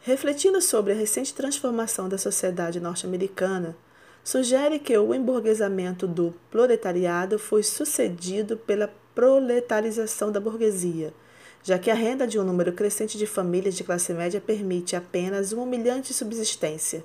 refletindo 0.01 0.61
sobre 0.61 0.93
a 0.93 0.97
recente 0.97 1.35
transformação 1.35 2.09
da 2.09 2.17
sociedade 2.17 2.81
norte-americana, 2.81 3.77
sugere 4.23 4.79
que 4.79 4.97
o 4.97 5.15
emburguesamento 5.15 6.07
do 6.07 6.35
proletariado 6.51 7.39
foi 7.39 7.63
sucedido 7.63 8.57
pela 8.57 8.91
proletarização 9.15 10.33
da 10.33 10.41
burguesia, 10.41 11.13
já 11.63 11.79
que 11.79 11.91
a 11.91 11.95
renda 11.95 12.27
de 12.27 12.39
um 12.39 12.45
número 12.45 12.73
crescente 12.73 13.17
de 13.19 13.27
famílias 13.27 13.75
de 13.75 13.85
classe 13.85 14.13
média 14.13 14.41
permite 14.41 14.97
apenas 14.97 15.53
uma 15.53 15.63
humilhante 15.63 16.13
subsistência, 16.13 17.05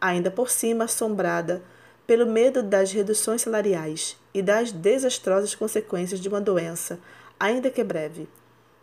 ainda 0.00 0.30
por 0.30 0.50
cima 0.50 0.84
assombrada 0.84 1.62
pelo 2.06 2.26
medo 2.26 2.62
das 2.62 2.92
reduções 2.92 3.42
salariais 3.42 4.16
e 4.34 4.42
das 4.42 4.72
desastrosas 4.72 5.54
consequências 5.54 6.20
de 6.20 6.28
uma 6.28 6.40
doença, 6.40 6.98
ainda 7.38 7.70
que 7.70 7.84
breve. 7.84 8.28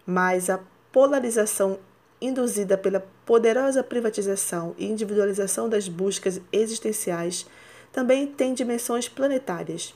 Mas 0.06 0.50
a 0.50 0.60
polarização 0.92 1.78
induzida 2.22 2.78
pela 2.78 3.06
poderosa 3.26 3.84
privatização 3.84 4.76
e 4.78 4.86
individualização 4.86 5.70
das 5.70 5.88
buscas 5.88 6.42
existenciais 6.52 7.46
também 7.92 8.28
tem 8.28 8.54
dimensões 8.54 9.08
planetárias. 9.08 9.94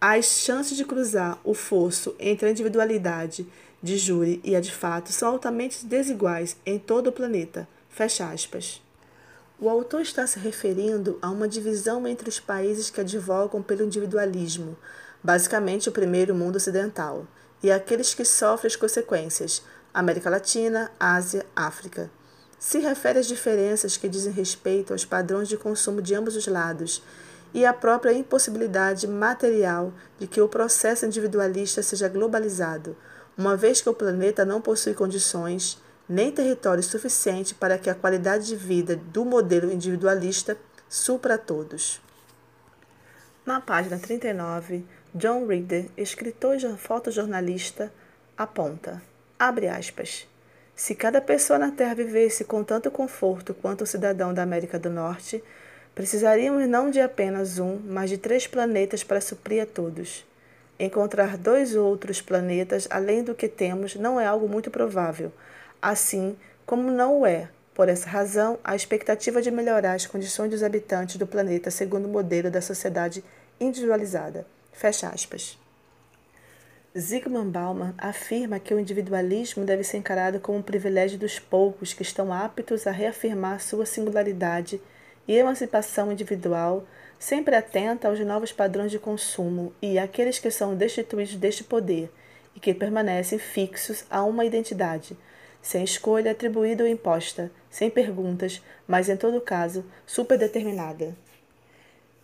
As 0.00 0.26
chances 0.26 0.76
de 0.76 0.84
cruzar 0.84 1.38
o 1.42 1.54
fosso 1.54 2.14
entre 2.18 2.46
a 2.46 2.50
individualidade 2.50 3.46
de 3.82 3.96
júri 3.96 4.40
e 4.44 4.54
a 4.54 4.60
de 4.60 4.72
fato 4.72 5.12
são 5.12 5.30
altamente 5.30 5.84
desiguais 5.84 6.56
em 6.64 6.78
todo 6.78 7.08
o 7.08 7.12
planeta. 7.12 7.66
Fecha 7.88 8.28
aspas. 8.28 8.82
O 9.60 9.68
autor 9.68 10.02
está 10.02 10.24
se 10.24 10.38
referindo 10.38 11.18
a 11.20 11.28
uma 11.28 11.48
divisão 11.48 12.06
entre 12.06 12.28
os 12.28 12.38
países 12.38 12.90
que 12.90 13.00
advogam 13.00 13.60
pelo 13.60 13.82
individualismo, 13.82 14.76
basicamente 15.20 15.88
o 15.88 15.92
primeiro 15.92 16.32
mundo 16.32 16.56
ocidental, 16.56 17.26
e 17.60 17.68
aqueles 17.68 18.14
que 18.14 18.24
sofrem 18.24 18.68
as 18.68 18.76
consequências, 18.76 19.64
América 19.98 20.30
Latina, 20.30 20.92
Ásia, 21.00 21.44
África 21.56 22.08
se 22.56 22.78
refere 22.78 23.18
às 23.18 23.26
diferenças 23.26 23.96
que 23.96 24.08
dizem 24.08 24.32
respeito 24.32 24.92
aos 24.92 25.04
padrões 25.04 25.48
de 25.48 25.56
consumo 25.56 26.00
de 26.00 26.14
ambos 26.14 26.36
os 26.36 26.46
lados 26.46 27.02
e 27.52 27.66
à 27.66 27.72
própria 27.72 28.12
impossibilidade 28.12 29.08
material 29.08 29.92
de 30.16 30.28
que 30.28 30.40
o 30.40 30.48
processo 30.48 31.04
individualista 31.04 31.82
seja 31.82 32.08
globalizado, 32.08 32.96
uma 33.36 33.56
vez 33.56 33.80
que 33.80 33.88
o 33.88 33.94
planeta 33.94 34.44
não 34.44 34.60
possui 34.60 34.94
condições 34.94 35.82
nem 36.08 36.30
território 36.30 36.82
suficiente 36.82 37.52
para 37.52 37.76
que 37.76 37.90
a 37.90 37.94
qualidade 37.94 38.46
de 38.46 38.54
vida 38.54 38.94
do 38.94 39.24
modelo 39.24 39.72
individualista 39.72 40.56
supra 40.88 41.34
a 41.34 41.38
todos. 41.38 42.00
Na 43.44 43.60
página 43.60 43.98
39, 43.98 44.86
John 45.12 45.44
Reader, 45.44 45.90
escritor 45.96 46.54
e 46.54 46.76
fotojornalista, 46.76 47.92
aponta, 48.36 49.02
abre 49.38 49.68
aspas, 49.68 50.26
se 50.74 50.94
cada 50.94 51.20
pessoa 51.20 51.58
na 51.58 51.70
Terra 51.70 51.94
vivesse 51.94 52.44
com 52.44 52.62
tanto 52.62 52.90
conforto 52.90 53.54
quanto 53.54 53.82
o 53.82 53.86
cidadão 53.86 54.32
da 54.32 54.42
América 54.42 54.78
do 54.78 54.90
Norte, 54.90 55.42
precisaríamos 55.94 56.68
não 56.68 56.90
de 56.90 57.00
apenas 57.00 57.58
um, 57.58 57.78
mas 57.84 58.10
de 58.10 58.18
três 58.18 58.46
planetas 58.46 59.02
para 59.02 59.20
suprir 59.20 59.62
a 59.62 59.66
todos. 59.66 60.24
Encontrar 60.78 61.36
dois 61.36 61.74
outros 61.74 62.20
planetas 62.20 62.86
além 62.90 63.24
do 63.24 63.34
que 63.34 63.48
temos 63.48 63.96
não 63.96 64.20
é 64.20 64.26
algo 64.26 64.48
muito 64.48 64.70
provável, 64.70 65.32
assim 65.82 66.36
como 66.64 66.90
não 66.90 67.20
o 67.20 67.26
é, 67.26 67.48
por 67.74 67.88
essa 67.88 68.08
razão, 68.08 68.58
a 68.62 68.76
expectativa 68.76 69.42
de 69.42 69.50
melhorar 69.50 69.94
as 69.94 70.06
condições 70.06 70.50
dos 70.50 70.62
habitantes 70.62 71.16
do 71.16 71.26
planeta 71.26 71.70
segundo 71.70 72.06
o 72.06 72.08
modelo 72.08 72.50
da 72.50 72.60
sociedade 72.60 73.24
individualizada. 73.60 74.46
Fecha 74.72 75.08
aspas. 75.08 75.58
Zygmunt 76.96 77.50
Bauman 77.52 77.94
afirma 77.98 78.58
que 78.58 78.72
o 78.72 78.80
individualismo 78.80 79.62
deve 79.62 79.84
ser 79.84 79.98
encarado 79.98 80.40
como 80.40 80.58
um 80.58 80.62
privilégio 80.62 81.18
dos 81.18 81.38
poucos 81.38 81.92
que 81.92 82.02
estão 82.02 82.32
aptos 82.32 82.86
a 82.86 82.90
reafirmar 82.90 83.60
sua 83.60 83.84
singularidade 83.84 84.80
e 85.26 85.36
emancipação 85.36 86.10
individual, 86.10 86.86
sempre 87.18 87.54
atenta 87.54 88.08
aos 88.08 88.18
novos 88.20 88.52
padrões 88.52 88.90
de 88.90 88.98
consumo 88.98 89.70
e 89.82 89.98
àqueles 89.98 90.38
que 90.38 90.50
são 90.50 90.74
destituídos 90.74 91.36
deste 91.36 91.62
poder 91.62 92.10
e 92.56 92.60
que 92.60 92.72
permanecem 92.72 93.38
fixos 93.38 94.06
a 94.08 94.24
uma 94.24 94.46
identidade, 94.46 95.14
sem 95.60 95.84
escolha 95.84 96.30
atribuída 96.30 96.84
ou 96.84 96.88
imposta, 96.88 97.50
sem 97.68 97.90
perguntas, 97.90 98.62
mas 98.86 99.10
em 99.10 99.16
todo 99.16 99.42
caso 99.42 99.84
superdeterminada. 100.06 101.14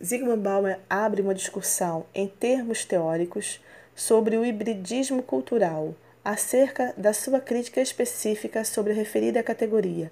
Zygmunt 0.03 0.41
Bauman 0.41 0.79
abre 0.89 1.21
uma 1.21 1.35
discussão 1.35 2.07
em 2.15 2.27
termos 2.27 2.83
teóricos 2.83 3.61
sobre 3.95 4.37
o 4.37 4.45
hibridismo 4.45 5.23
cultural, 5.23 5.95
acerca 6.23 6.93
da 6.97 7.13
sua 7.13 7.39
crítica 7.39 7.79
específica 7.79 8.65
sobre 8.65 8.91
a 8.91 8.95
referida 8.95 9.41
categoria, 9.41 10.11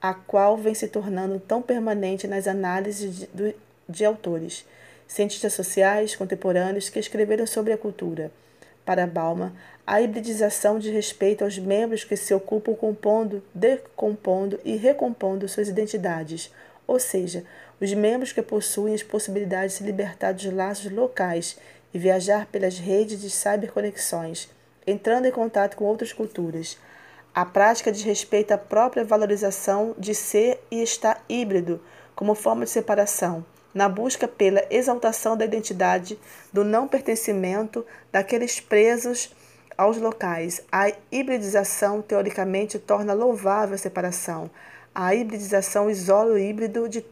a 0.00 0.12
qual 0.12 0.56
vem 0.56 0.74
se 0.74 0.88
tornando 0.88 1.40
tão 1.40 1.62
permanente 1.62 2.26
nas 2.26 2.46
análises 2.46 3.14
de, 3.14 3.26
de, 3.28 3.56
de 3.88 4.04
autores, 4.04 4.66
cientistas 5.06 5.52
sociais 5.52 6.16
contemporâneos 6.16 6.88
que 6.88 6.98
escreveram 6.98 7.46
sobre 7.46 7.72
a 7.72 7.78
cultura. 7.78 8.30
Para 8.84 9.06
Bauman, 9.06 9.52
a 9.86 10.00
hibridização 10.00 10.78
diz 10.78 10.92
respeito 10.92 11.44
aos 11.44 11.56
membros 11.58 12.02
que 12.02 12.16
se 12.16 12.34
ocupam 12.34 12.74
compondo, 12.74 13.42
decompondo 13.54 14.58
e 14.64 14.76
recompondo 14.76 15.48
suas 15.48 15.68
identidades, 15.68 16.52
ou 16.86 16.98
seja, 16.98 17.44
os 17.80 17.92
membros 17.94 18.32
que 18.32 18.42
possuem 18.42 18.94
as 18.94 19.02
possibilidades 19.02 19.72
de 19.72 19.78
se 19.78 19.84
libertar 19.84 20.32
dos 20.32 20.44
laços 20.52 20.90
locais 20.90 21.56
e 21.92 21.98
viajar 21.98 22.46
pelas 22.46 22.78
redes 22.78 23.20
de 23.20 23.30
cyberconexões, 23.30 24.48
entrando 24.86 25.26
em 25.26 25.32
contato 25.32 25.76
com 25.76 25.84
outras 25.84 26.12
culturas. 26.12 26.78
A 27.34 27.44
prática 27.44 27.90
diz 27.90 28.02
respeito 28.02 28.52
à 28.52 28.58
própria 28.58 29.04
valorização 29.04 29.94
de 29.98 30.14
ser 30.14 30.62
e 30.70 30.82
estar 30.82 31.24
híbrido 31.28 31.80
como 32.14 32.34
forma 32.34 32.64
de 32.64 32.70
separação, 32.70 33.44
na 33.72 33.88
busca 33.88 34.28
pela 34.28 34.64
exaltação 34.70 35.36
da 35.36 35.44
identidade, 35.44 36.18
do 36.52 36.62
não 36.62 36.86
pertencimento 36.86 37.86
daqueles 38.10 38.60
presos 38.60 39.34
aos 39.76 39.96
locais. 39.96 40.62
A 40.70 40.92
hibridização, 41.10 42.02
teoricamente, 42.02 42.78
torna 42.78 43.14
louvável 43.14 43.74
a 43.74 43.78
separação. 43.78 44.50
A 44.94 45.14
hibridização 45.14 45.88
isola 45.88 46.34
o 46.34 46.38
híbrido 46.38 46.88
de 46.88 47.04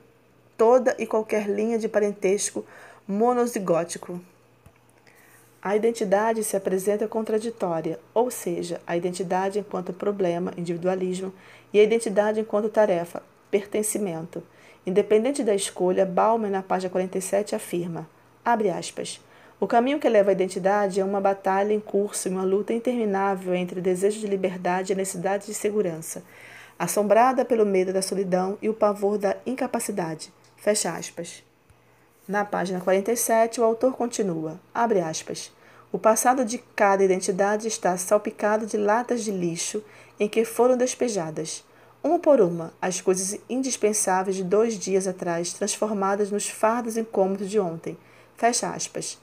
toda 0.56 0.94
e 0.98 1.06
qualquer 1.06 1.48
linha 1.48 1.78
de 1.78 1.88
parentesco 1.88 2.64
monozigótico. 3.08 4.20
A 5.62 5.76
identidade 5.76 6.42
se 6.42 6.56
apresenta 6.56 7.06
contraditória, 7.06 8.00
ou 8.14 8.30
seja, 8.30 8.80
a 8.86 8.96
identidade 8.96 9.58
enquanto 9.58 9.92
problema, 9.92 10.52
individualismo, 10.56 11.32
e 11.72 11.78
a 11.78 11.82
identidade 11.82 12.40
enquanto 12.40 12.70
tarefa, 12.70 13.22
pertencimento. 13.50 14.42
Independente 14.86 15.44
da 15.44 15.54
escolha, 15.54 16.06
Bauman, 16.06 16.48
na 16.48 16.62
página 16.62 16.90
47, 16.90 17.54
afirma, 17.54 18.08
abre 18.42 18.70
aspas, 18.70 19.20
o 19.60 19.66
caminho 19.66 19.98
que 19.98 20.08
leva 20.08 20.30
à 20.30 20.32
identidade 20.32 21.00
é 21.00 21.04
uma 21.04 21.20
batalha 21.20 21.74
em 21.74 21.80
curso 21.80 22.26
e 22.26 22.30
uma 22.30 22.44
luta 22.44 22.72
interminável 22.72 23.54
entre 23.54 23.78
o 23.78 23.82
desejo 23.82 24.18
de 24.18 24.26
liberdade 24.26 24.90
e 24.90 24.94
a 24.94 24.96
necessidade 24.96 25.44
de 25.44 25.52
segurança, 25.52 26.24
assombrada 26.78 27.44
pelo 27.44 27.66
medo 27.66 27.92
da 27.92 28.00
solidão 28.00 28.56
e 28.62 28.70
o 28.70 28.74
pavor 28.74 29.18
da 29.18 29.36
incapacidade. 29.44 30.32
Fecha 30.56 30.90
aspas. 30.90 31.49
Na 32.30 32.44
página 32.44 32.78
47, 32.78 33.60
o 33.60 33.64
autor 33.64 33.96
continua, 33.96 34.60
abre 34.72 35.00
aspas, 35.00 35.50
o 35.90 35.98
passado 35.98 36.44
de 36.44 36.58
cada 36.76 37.02
identidade 37.02 37.66
está 37.66 37.96
salpicado 37.96 38.66
de 38.66 38.76
latas 38.76 39.24
de 39.24 39.32
lixo 39.32 39.82
em 40.16 40.28
que 40.28 40.44
foram 40.44 40.76
despejadas, 40.76 41.64
uma 42.04 42.20
por 42.20 42.40
uma, 42.40 42.72
as 42.80 43.00
coisas 43.00 43.36
indispensáveis 43.50 44.36
de 44.36 44.44
dois 44.44 44.78
dias 44.78 45.08
atrás, 45.08 45.52
transformadas 45.54 46.30
nos 46.30 46.48
fardos 46.48 46.96
incômodos 46.96 47.50
de 47.50 47.58
ontem. 47.58 47.98
Fecha 48.36 48.70
aspas. 48.70 49.18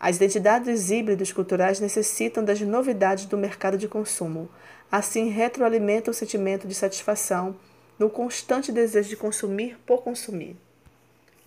As 0.00 0.16
identidades 0.16 0.90
híbridos 0.90 1.30
culturais 1.30 1.78
necessitam 1.78 2.44
das 2.44 2.60
novidades 2.60 3.26
do 3.26 3.38
mercado 3.38 3.78
de 3.78 3.86
consumo. 3.86 4.48
Assim, 4.90 5.28
retroalimentam 5.28 6.10
o 6.10 6.14
sentimento 6.14 6.66
de 6.66 6.74
satisfação 6.74 7.54
no 8.00 8.10
constante 8.10 8.72
desejo 8.72 9.10
de 9.10 9.16
consumir 9.16 9.78
por 9.86 10.02
consumir. 10.02 10.56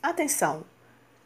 Atenção! 0.02 0.71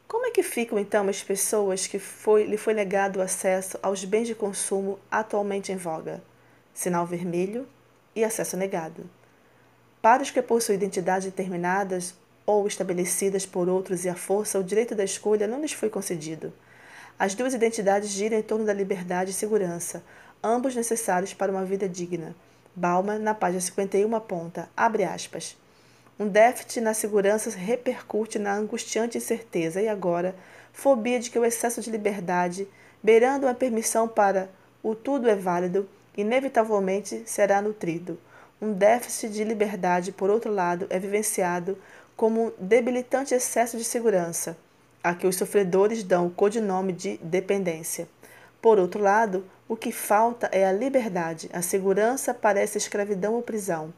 Como 0.07 0.27
é 0.27 0.31
que 0.31 0.43
ficam 0.43 0.77
então 0.77 1.07
as 1.09 1.23
pessoas 1.23 1.87
que 1.87 1.97
foi, 1.97 2.43
lhe 2.43 2.57
foi 2.57 2.75
negado 2.75 3.19
o 3.19 3.21
acesso 3.23 3.79
aos 3.81 4.05
bens 4.05 4.27
de 4.27 4.35
consumo 4.35 4.99
atualmente 5.09 5.71
em 5.71 5.77
voga? 5.77 6.21
Sinal 6.73 7.07
vermelho 7.07 7.67
e 8.15 8.23
acesso 8.23 8.55
negado. 8.55 9.09
Para 10.01 10.21
os 10.21 10.29
que 10.29 10.41
possuem 10.43 10.77
identidades 10.77 11.25
determinadas 11.25 12.13
ou 12.45 12.67
estabelecidas 12.67 13.47
por 13.47 13.67
outros 13.67 14.05
e 14.05 14.09
à 14.09 14.13
força, 14.13 14.59
o 14.59 14.63
direito 14.63 14.93
da 14.93 15.03
escolha 15.03 15.47
não 15.47 15.59
lhes 15.59 15.73
foi 15.73 15.89
concedido. 15.89 16.53
As 17.17 17.33
duas 17.33 17.55
identidades 17.55 18.09
giram 18.09 18.37
em 18.37 18.43
torno 18.43 18.65
da 18.65 18.73
liberdade 18.73 19.31
e 19.31 19.33
segurança, 19.33 20.03
ambos 20.43 20.75
necessários 20.75 21.33
para 21.33 21.51
uma 21.51 21.65
vida 21.65 21.89
digna. 21.89 22.35
Bauman, 22.75 23.17
na 23.17 23.33
página 23.33 23.61
51, 23.61 24.15
aponta, 24.15 24.69
abre 24.77 25.03
aspas, 25.03 25.57
um 26.17 26.29
déficit 26.29 26.79
na 26.79 26.93
segurança 26.93 27.49
repercute 27.49 28.39
na 28.39 28.55
angustiante 28.55 29.17
incerteza 29.17 29.81
e 29.81 29.89
agora, 29.89 30.33
fobia 30.71 31.19
de 31.19 31.29
que 31.29 31.37
o 31.37 31.43
excesso 31.43 31.81
de 31.81 31.91
liberdade, 31.91 32.67
beirando 33.03 33.45
uma 33.45 33.53
permissão 33.53 34.07
para 34.07 34.49
o 34.81 34.95
tudo 34.95 35.29
é 35.29 35.35
válido, 35.35 35.89
inevitavelmente 36.15 37.23
será 37.25 37.61
nutrido. 37.61 38.17
Um 38.61 38.71
déficit 38.71 39.33
de 39.33 39.43
liberdade, 39.43 40.13
por 40.13 40.29
outro 40.29 40.53
lado, 40.53 40.87
é 40.89 40.97
vivenciado 40.97 41.77
como 42.15 42.45
um 42.45 42.51
debilitante 42.57 43.33
excesso 43.33 43.77
de 43.77 43.83
segurança, 43.83 44.57
a 45.03 45.13
que 45.13 45.27
os 45.27 45.35
sofredores 45.35 46.01
dão 46.01 46.27
o 46.27 46.31
codinome 46.31 46.93
de 46.93 47.17
dependência. 47.17 48.07
Por 48.61 48.79
outro 48.79 49.01
lado, 49.01 49.45
o 49.67 49.75
que 49.75 49.91
falta 49.91 50.49
é 50.51 50.65
a 50.65 50.71
liberdade. 50.71 51.49
A 51.51 51.61
segurança 51.61 52.33
parece 52.33 52.77
escravidão 52.77 53.33
ou 53.33 53.41
prisão. 53.41 53.93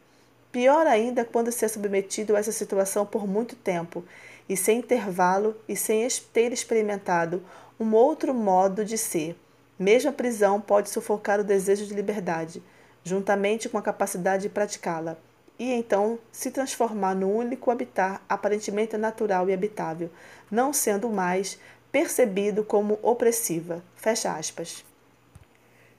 Pior 0.52 0.88
ainda 0.88 1.26
quando 1.26 1.52
se 1.52 1.66
é 1.66 1.68
submetido 1.68 2.36
a 2.36 2.40
essa 2.40 2.52
situação 2.52 3.06
por 3.06 3.28
muito 3.28 3.56
tempo 3.56 4.04
e 4.48 4.56
sem 4.56 4.80
intervalo 4.80 5.56
e 5.68 5.76
sem 5.76 6.08
ter 6.34 6.52
experimentado 6.52 7.44
um 7.80 7.94
outro 7.94 8.34
modo 8.34 8.84
de 8.84 8.98
ser. 8.98 9.36
Mesmo 9.78 10.10
a 10.10 10.14
prisão 10.14 10.60
pode 10.60 10.90
sufocar 10.90 11.40
o 11.40 11.44
desejo 11.44 11.86
de 11.86 11.94
liberdade, 11.94 12.64
juntamente 13.04 13.70
com 13.70 13.78
a 13.78 13.82
capacidade 13.82 14.44
de 14.44 14.50
praticá-la 14.50 15.18
e 15.60 15.72
então 15.72 16.20
se 16.32 16.52
transformar 16.52 17.16
no 17.16 17.30
único 17.30 17.72
habitat 17.72 18.22
aparentemente 18.30 18.96
natural 18.98 19.50
e 19.50 19.54
habitável, 19.54 20.10
não 20.52 20.72
sendo 20.72 21.10
mais 21.10 21.60
percebido 21.92 22.64
como 22.64 23.00
opressiva. 23.02 23.84
Fecha 23.96 24.36
aspas. 24.36 24.86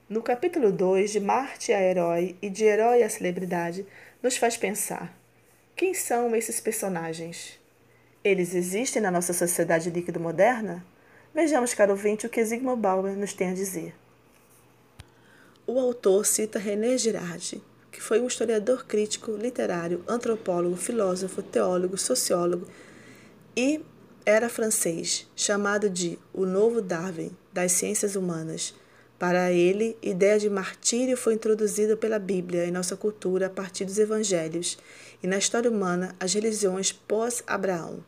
No 0.08 0.22
capítulo 0.22 0.72
2, 0.72 1.10
de 1.10 1.20
Marte 1.20 1.72
a 1.72 1.82
herói 1.82 2.36
e 2.40 2.48
de 2.48 2.64
herói 2.64 3.02
a 3.02 3.10
celebridade, 3.10 3.86
nos 4.22 4.36
faz 4.36 4.56
pensar: 4.56 5.16
quem 5.76 5.94
são 5.94 6.34
esses 6.34 6.60
personagens? 6.60 7.58
Eles 8.22 8.54
existem 8.54 9.00
na 9.00 9.10
nossa 9.10 9.32
sociedade 9.32 9.90
líquido 9.90 10.18
moderna? 10.18 10.84
Vejamos, 11.34 11.72
caro 11.72 11.92
ouvinte, 11.92 12.26
o 12.26 12.28
que 12.28 12.44
Zygmunt 12.44 12.80
Bauer 12.80 13.16
nos 13.16 13.32
tem 13.32 13.50
a 13.50 13.54
dizer. 13.54 13.94
O 15.66 15.78
autor 15.78 16.26
cita 16.26 16.58
René 16.58 16.98
Girardi, 16.98 17.62
que 17.92 18.00
foi 18.00 18.20
um 18.20 18.26
historiador 18.26 18.86
crítico, 18.86 19.32
literário, 19.32 20.02
antropólogo, 20.08 20.76
filósofo, 20.76 21.42
teólogo, 21.42 21.96
sociólogo 21.96 22.66
e 23.56 23.80
era 24.24 24.48
francês, 24.48 25.26
chamado 25.34 25.88
de 25.88 26.18
o 26.32 26.44
novo 26.44 26.82
Darwin 26.82 27.30
das 27.52 27.72
ciências 27.72 28.14
humanas. 28.14 28.74
Para 29.18 29.50
ele, 29.50 29.98
ideia 30.00 30.38
de 30.38 30.48
martírio 30.48 31.16
foi 31.16 31.34
introduzida 31.34 31.96
pela 31.96 32.20
Bíblia 32.20 32.64
em 32.64 32.70
nossa 32.70 32.96
cultura 32.96 33.46
a 33.46 33.50
partir 33.50 33.84
dos 33.84 33.98
evangelhos 33.98 34.78
e 35.20 35.26
na 35.26 35.36
história 35.36 35.68
humana 35.68 36.14
as 36.20 36.34
religiões 36.34 36.92
pós-Abraão. 36.92 38.04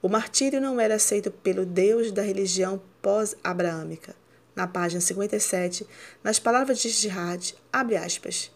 O 0.00 0.08
martírio 0.08 0.60
não 0.60 0.80
era 0.80 0.94
aceito 0.94 1.30
pelo 1.30 1.66
Deus 1.66 2.10
da 2.10 2.22
religião 2.22 2.80
pós-abraâmica. 3.02 4.16
Na 4.56 4.66
página 4.66 5.00
57, 5.00 5.86
nas 6.24 6.38
palavras 6.38 6.78
de 6.78 6.88
Jihad, 6.88 7.54
abre 7.70 7.96
aspas, 7.96 8.50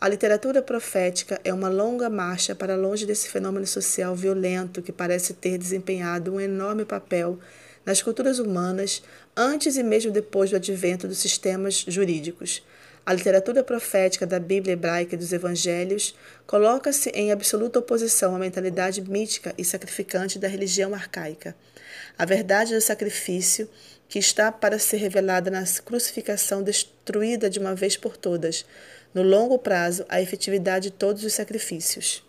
a 0.00 0.08
literatura 0.08 0.62
profética 0.62 1.40
é 1.44 1.52
uma 1.52 1.68
longa 1.68 2.10
marcha 2.10 2.54
para 2.54 2.74
longe 2.74 3.06
desse 3.06 3.28
fenômeno 3.28 3.66
social 3.66 4.16
violento 4.16 4.82
que 4.82 4.92
parece 4.92 5.34
ter 5.34 5.58
desempenhado 5.58 6.34
um 6.34 6.40
enorme 6.40 6.84
papel 6.84 7.38
nas 7.84 8.02
culturas 8.02 8.38
humanas 8.38 9.02
antes 9.36 9.76
e 9.76 9.82
mesmo 9.82 10.10
depois 10.10 10.50
do 10.50 10.56
advento 10.56 11.08
dos 11.08 11.18
sistemas 11.18 11.84
jurídicos. 11.86 12.62
A 13.04 13.14
literatura 13.14 13.64
profética 13.64 14.26
da 14.26 14.38
Bíblia 14.38 14.74
hebraica 14.74 15.14
e 15.14 15.18
dos 15.18 15.32
Evangelhos 15.32 16.14
coloca-se 16.46 17.08
em 17.10 17.32
absoluta 17.32 17.78
oposição 17.78 18.36
à 18.36 18.38
mentalidade 18.38 19.00
mítica 19.00 19.54
e 19.56 19.64
sacrificante 19.64 20.38
da 20.38 20.46
religião 20.46 20.94
arcaica. 20.94 21.56
A 22.18 22.24
verdade 22.24 22.74
do 22.74 22.80
sacrifício, 22.80 23.68
que 24.08 24.18
está 24.18 24.52
para 24.52 24.78
ser 24.78 24.98
revelada 24.98 25.50
na 25.50 25.64
crucificação 25.84 26.62
destruída 26.62 27.48
de 27.48 27.58
uma 27.58 27.74
vez 27.74 27.96
por 27.96 28.16
todas, 28.16 28.66
no 29.14 29.22
longo 29.22 29.58
prazo, 29.58 30.04
a 30.08 30.20
efetividade 30.20 30.90
de 30.90 30.96
todos 30.96 31.24
os 31.24 31.32
sacrifícios. 31.32 32.22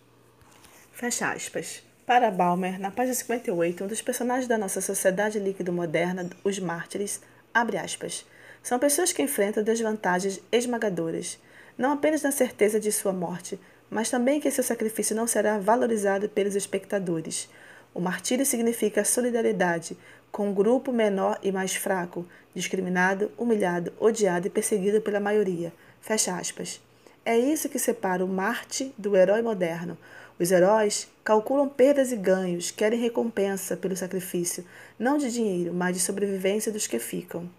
Fecha 0.94 1.32
aspas. 1.32 1.91
Para 2.12 2.30
Balmer, 2.30 2.78
na 2.78 2.92
página 2.92 3.16
58, 3.16 3.86
um 3.86 3.88
dos 3.88 4.02
personagens 4.02 4.46
da 4.46 4.58
nossa 4.58 4.82
sociedade 4.82 5.40
líquida 5.40 5.72
moderna, 5.72 6.30
os 6.44 6.60
mártires, 6.60 7.22
abre 7.54 7.78
aspas, 7.78 8.26
são 8.62 8.78
pessoas 8.78 9.14
que 9.14 9.22
enfrentam 9.22 9.64
desvantagens 9.64 10.42
esmagadoras, 10.52 11.40
não 11.78 11.94
apenas 11.94 12.22
na 12.22 12.30
certeza 12.30 12.82
de 12.82 12.92
sua 12.92 13.14
morte, 13.14 13.58
mas 13.90 14.10
também 14.10 14.42
que 14.42 14.52
seu 14.52 14.62
sacrifício 14.62 15.16
não 15.16 15.26
será 15.26 15.58
valorizado 15.58 16.28
pelos 16.28 16.54
espectadores. 16.54 17.48
O 17.94 18.02
martírio 18.02 18.46
significa 18.46 19.06
solidariedade 19.06 19.98
com 20.34 20.50
um 20.50 20.54
grupo 20.54 20.92
menor 20.92 21.40
e 21.42 21.50
mais 21.50 21.76
fraco, 21.76 22.26
discriminado, 22.54 23.32
humilhado, 23.38 23.94
odiado 23.98 24.48
e 24.48 24.50
perseguido 24.50 25.00
pela 25.00 25.22
maioria. 25.22 25.72
Fecha 26.02 26.36
aspas. 26.36 26.82
É 27.24 27.40
isso 27.40 27.70
que 27.70 27.80
separa 27.80 28.26
o 28.26 28.28
Marte 28.28 28.94
do 28.98 29.16
herói 29.16 29.42
moderno. 29.42 29.98
Os 30.40 30.52
heróis 30.52 31.08
calculam 31.24 31.70
perdas 31.70 32.12
e 32.12 32.16
ganhos, 32.16 32.72
querem 32.72 33.00
recompensa 33.00 33.78
pelo 33.78 33.96
sacrifício, 33.96 34.66
não 34.98 35.18
de 35.18 35.32
dinheiro, 35.32 35.74
mas 35.74 35.96
de 35.96 36.02
sobrevivência 36.02 36.72
dos 36.72 36.88
que 36.88 37.00
ficam. 37.00 37.50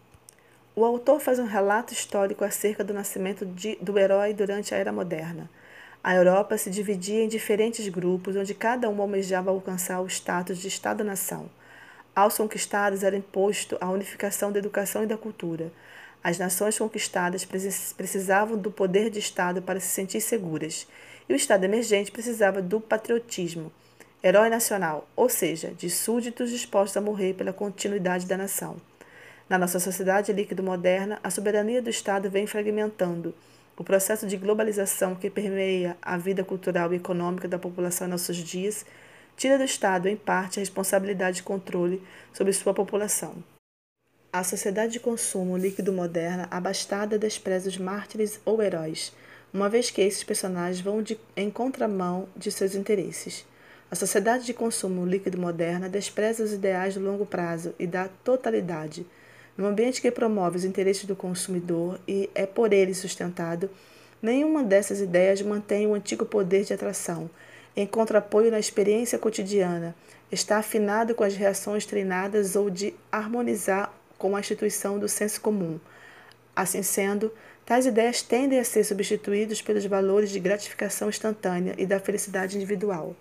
O 0.75 0.85
autor 0.85 1.21
faz 1.21 1.39
um 1.39 1.45
relato 1.45 1.93
histórico 1.93 2.45
acerca 2.45 2.83
do 2.83 2.95
nascimento 2.95 3.45
de, 3.45 3.77
do 3.77 3.99
herói 3.99 4.33
durante 4.33 4.75
a 4.75 4.79
Era 4.79 4.91
Moderna. 4.91 5.51
A 6.03 6.15
Europa 6.15 6.57
se 6.57 6.71
dividia 6.71 7.23
em 7.23 7.29
diferentes 7.29 7.87
grupos, 7.89 8.35
onde 8.35 8.55
cada 8.55 8.89
um 8.89 9.01
almejava 9.01 9.51
alcançar 9.51 10.01
o 10.01 10.07
status 10.07 10.59
de 10.59 10.69
Estado-nação. 10.69 11.49
Aos 12.15 12.37
conquistados 12.37 13.05
era 13.05 13.17
imposto 13.17 13.77
a 13.81 13.89
unificação 13.89 14.51
da 14.51 14.59
educação 14.59 15.05
e 15.05 15.07
da 15.07 15.17
cultura. 15.17 15.71
As 16.25 16.39
nações 16.39 16.79
conquistadas 16.79 17.45
precisavam 17.45 18.57
do 18.57 18.71
poder 18.71 19.11
de 19.11 19.19
Estado 19.19 19.63
para 19.63 19.79
se 19.79 19.89
sentir 19.89 20.21
seguras, 20.21 20.87
e 21.33 21.35
o 21.35 21.37
Estado 21.37 21.65
emergente 21.65 22.13
precisava 22.13 22.61
do 22.61 22.79
patriotismo, 22.79 23.73
herói 24.23 24.51
nacional, 24.51 25.09
ou 25.17 25.31
seja, 25.31 25.71
de 25.71 25.89
súditos 25.89 26.51
dispostos 26.51 26.95
a 26.99 27.01
morrer 27.01 27.33
pela 27.33 27.55
continuidade 27.55 28.27
da 28.27 28.37
nação. 28.37 28.77
Na 29.49 29.57
nossa 29.57 29.81
sociedade 29.81 30.31
líquido 30.31 30.63
moderna, 30.63 31.19
a 31.25 31.31
soberania 31.31 31.81
do 31.81 31.89
Estado 31.89 32.29
vem 32.29 32.47
fragmentando. 32.47 33.35
O 33.79 33.83
processo 33.83 34.27
de 34.27 34.37
globalização 34.37 35.15
que 35.15 35.31
permeia 35.31 35.97
a 36.03 36.19
vida 36.19 36.45
cultural 36.45 36.93
e 36.93 36.97
econômica 36.97 37.49
da 37.49 37.59
população 37.59 38.07
em 38.07 38.11
nossos 38.11 38.37
dias 38.37 38.85
tira 39.35 39.57
do 39.57 39.65
Estado, 39.65 40.09
em 40.09 40.17
parte, 40.17 40.59
a 40.59 40.61
responsabilidade 40.61 41.37
de 41.37 41.45
controle 41.45 42.03
sobre 42.35 42.53
sua 42.53 42.75
população. 42.75 43.43
A 44.31 44.45
sociedade 44.45 44.93
de 44.93 45.01
consumo 45.01 45.57
líquido 45.57 45.95
moderna 45.95 46.47
abastada 46.51 47.19
despreza 47.19 47.71
os 47.71 47.79
mártires 47.79 48.39
ou 48.45 48.63
heróis, 48.63 49.15
uma 49.53 49.69
vez 49.69 49.91
que 49.91 50.01
esses 50.01 50.25
personagens 50.25 50.81
vão 50.81 51.03
de, 51.03 51.19
em 51.37 51.51
contramão 51.51 52.29
de 52.37 52.51
seus 52.51 52.75
interesses. 52.75 53.45
A 53.91 53.95
sociedade 53.95 54.47
de 54.47 54.55
consumo 54.55 55.05
líquido 55.05 55.37
moderna 55.37 55.89
despreza 55.89 56.43
os 56.43 56.53
ideais 56.53 56.95
do 56.95 57.01
longo 57.01 57.27
prazo 57.27 57.75
e 57.79 57.87
da 57.87 58.09
totalidade. 58.25 59.05
No 59.57 59.67
ambiente 59.67 60.01
que 60.01 60.11
promove 60.11 60.57
os 60.57 60.65
interesses 60.65 61.05
do 61.05 61.15
consumidor 61.15 62.01
e 62.09 62.31
é 62.35 62.47
por 62.47 62.73
ele 62.73 62.95
sustentado, 62.95 63.69
nenhuma 64.23 64.63
dessas 64.63 65.01
ideias 65.01 65.43
mantém 65.43 65.87
o 65.87 65.95
antigo 65.95 66.25
poder 66.25 66.65
de 66.65 66.73
atração. 66.73 67.29
Em 67.77 67.87
contraponto 67.87 68.51
na 68.51 68.59
experiência 68.59 69.19
cotidiana, 69.19 69.95
está 70.31 70.57
afinado 70.57 71.15
com 71.15 71.25
as 71.25 71.37
reações 71.37 71.85
treinadas 71.85 72.57
ou 72.57 72.71
de 72.71 72.95
harmonizar 73.11 73.93
com 74.17 74.35
a 74.35 74.41
instituição 74.41 74.99
do 74.99 75.09
senso 75.09 75.39
comum. 75.43 75.79
Assim 76.57 76.83
sendo, 76.83 77.31
tais 77.65 77.87
ideias 77.87 78.23
tendem 78.23 78.59
a 78.59 78.65
ser 78.65 78.85
substituídos 78.85 79.63
pelos 79.63 79.85
valores 79.87 80.31
de 80.31 80.41
gratificação 80.41 81.09
instantânea 81.09 81.75
e 81.79 81.87
da 81.87 82.01
felicidade 82.01 82.57
individual. 82.57 83.17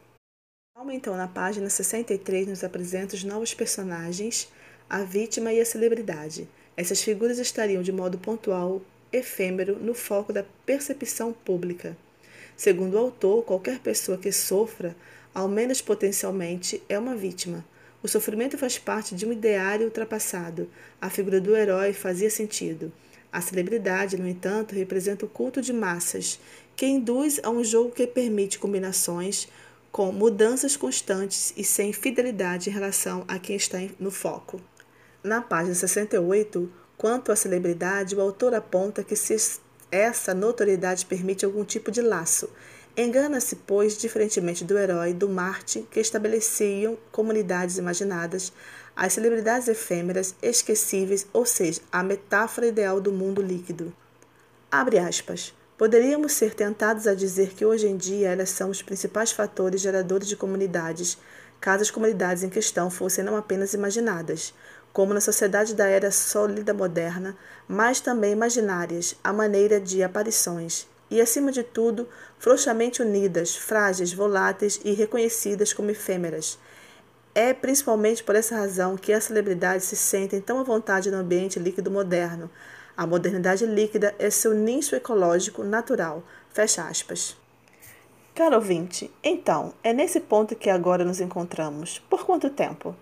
Alma, 0.75 0.93
então, 0.93 1.15
na 1.15 1.27
página 1.27 1.69
63, 1.69 2.47
nos 2.47 2.63
apresenta 2.63 3.15
os 3.15 3.23
novos 3.23 3.53
personagens, 3.53 4.49
a 4.89 5.03
vítima 5.03 5.53
e 5.53 5.61
a 5.61 5.65
celebridade. 5.65 6.49
Essas 6.75 7.01
figuras 7.01 7.37
estariam 7.37 7.83
de 7.83 7.91
modo 7.91 8.17
pontual, 8.17 8.81
efêmero, 9.11 9.77
no 9.77 9.93
foco 9.93 10.33
da 10.33 10.43
percepção 10.65 11.33
pública. 11.33 11.95
Segundo 12.57 12.95
o 12.95 12.97
autor, 12.97 13.43
qualquer 13.43 13.79
pessoa 13.79 14.17
que 14.17 14.31
sofra, 14.31 14.95
ao 15.33 15.47
menos 15.47 15.81
potencialmente, 15.81 16.81
é 16.89 16.97
uma 16.97 17.15
vítima. 17.15 17.63
O 18.03 18.07
sofrimento 18.07 18.57
faz 18.57 18.79
parte 18.79 19.15
de 19.15 19.25
um 19.25 19.31
ideário 19.31 19.85
ultrapassado. 19.85 20.69
A 20.99 21.09
figura 21.09 21.39
do 21.39 21.55
herói 21.55 21.93
fazia 21.93 22.29
sentido. 22.29 22.91
A 23.31 23.39
celebridade, 23.39 24.17
no 24.17 24.27
entanto, 24.27 24.75
representa 24.75 25.25
o 25.25 25.29
culto 25.29 25.61
de 25.61 25.71
massas, 25.71 26.39
que 26.75 26.85
induz 26.85 27.39
a 27.43 27.49
um 27.49 27.63
jogo 27.63 27.91
que 27.91 28.05
permite 28.05 28.59
combinações, 28.59 29.47
com 29.91 30.11
mudanças 30.11 30.75
constantes 30.75 31.53
e 31.55 31.63
sem 31.63 31.93
fidelidade 31.93 32.69
em 32.69 32.73
relação 32.73 33.23
a 33.27 33.39
quem 33.39 33.55
está 33.55 33.77
no 33.99 34.11
foco. 34.11 34.59
Na 35.23 35.41
página 35.41 35.75
68, 35.75 36.71
quanto 36.97 37.31
à 37.31 37.35
celebridade, 37.35 38.15
o 38.15 38.21
autor 38.21 38.53
aponta 38.53 39.03
que 39.03 39.15
se 39.15 39.35
essa 39.91 40.33
notoriedade 40.33 41.05
permite 41.05 41.45
algum 41.45 41.63
tipo 41.63 41.91
de 41.91 42.01
laço. 42.01 42.49
Engana-se, 42.95 43.55
pois, 43.55 43.97
diferentemente 43.97 44.65
do 44.65 44.77
herói 44.77 45.13
do 45.13 45.29
Marte, 45.29 45.87
que 45.89 45.99
estabeleciam 45.99 46.97
comunidades 47.11 47.77
imaginadas, 47.77 48.51
as 48.95 49.13
celebridades 49.13 49.67
efêmeras, 49.67 50.35
esquecíveis, 50.41 51.25
ou 51.33 51.45
seja, 51.45 51.81
a 51.91 52.03
metáfora 52.03 52.67
ideal 52.67 52.99
do 52.99 53.11
mundo 53.11 53.41
líquido. 53.41 53.93
Abre 54.71 54.99
aspas. 54.99 55.53
Poderíamos 55.77 56.33
ser 56.33 56.53
tentados 56.53 57.07
a 57.07 57.15
dizer 57.15 57.53
que 57.53 57.65
hoje 57.65 57.87
em 57.87 57.97
dia 57.97 58.29
elas 58.29 58.51
são 58.51 58.69
os 58.69 58.83
principais 58.83 59.31
fatores 59.31 59.81
geradores 59.81 60.27
de 60.27 60.35
comunidades, 60.35 61.17
caso 61.59 61.81
as 61.81 61.89
comunidades 61.89 62.43
em 62.43 62.49
questão 62.49 62.91
fossem 62.91 63.23
não 63.23 63.35
apenas 63.35 63.73
imaginadas, 63.73 64.53
como 64.93 65.13
na 65.13 65.21
sociedade 65.21 65.73
da 65.73 65.87
era 65.87 66.11
sólida 66.11 66.73
moderna, 66.73 67.35
mas 67.67 67.99
também 67.99 68.33
imaginárias, 68.33 69.15
à 69.23 69.33
maneira 69.33 69.79
de 69.79 70.03
aparições, 70.03 70.87
e, 71.09 71.19
acima 71.19 71.51
de 71.51 71.63
tudo, 71.63 72.07
frouxamente 72.37 73.01
unidas, 73.01 73.55
frágeis, 73.55 74.13
voláteis 74.13 74.79
e 74.83 74.93
reconhecidas 74.93 75.73
como 75.73 75.91
efêmeras. 75.91 76.57
É 77.33 77.53
principalmente 77.53 78.23
por 78.23 78.35
essa 78.35 78.55
razão 78.55 78.97
que 78.97 79.13
as 79.13 79.25
celebridades 79.25 79.85
se 79.85 79.95
sentem 79.95 80.41
tão 80.41 80.59
à 80.59 80.63
vontade 80.63 81.09
no 81.09 81.17
ambiente 81.17 81.59
líquido 81.59 81.89
moderno, 81.89 82.49
a 82.95 83.07
modernidade 83.07 83.65
líquida 83.65 84.13
é 84.19 84.29
seu 84.29 84.53
nicho 84.53 84.95
ecológico 84.95 85.63
natural. 85.63 86.23
Fecha 86.49 86.83
aspas. 86.83 87.37
Caro 88.35 88.55
ouvinte, 88.55 89.09
então, 89.23 89.73
é 89.83 89.91
nesse 89.91 90.19
ponto 90.19 90.55
que 90.55 90.69
agora 90.69 91.03
nos 91.03 91.19
encontramos. 91.19 91.99
Por 92.09 92.25
quanto 92.25 92.49
tempo? 92.49 92.95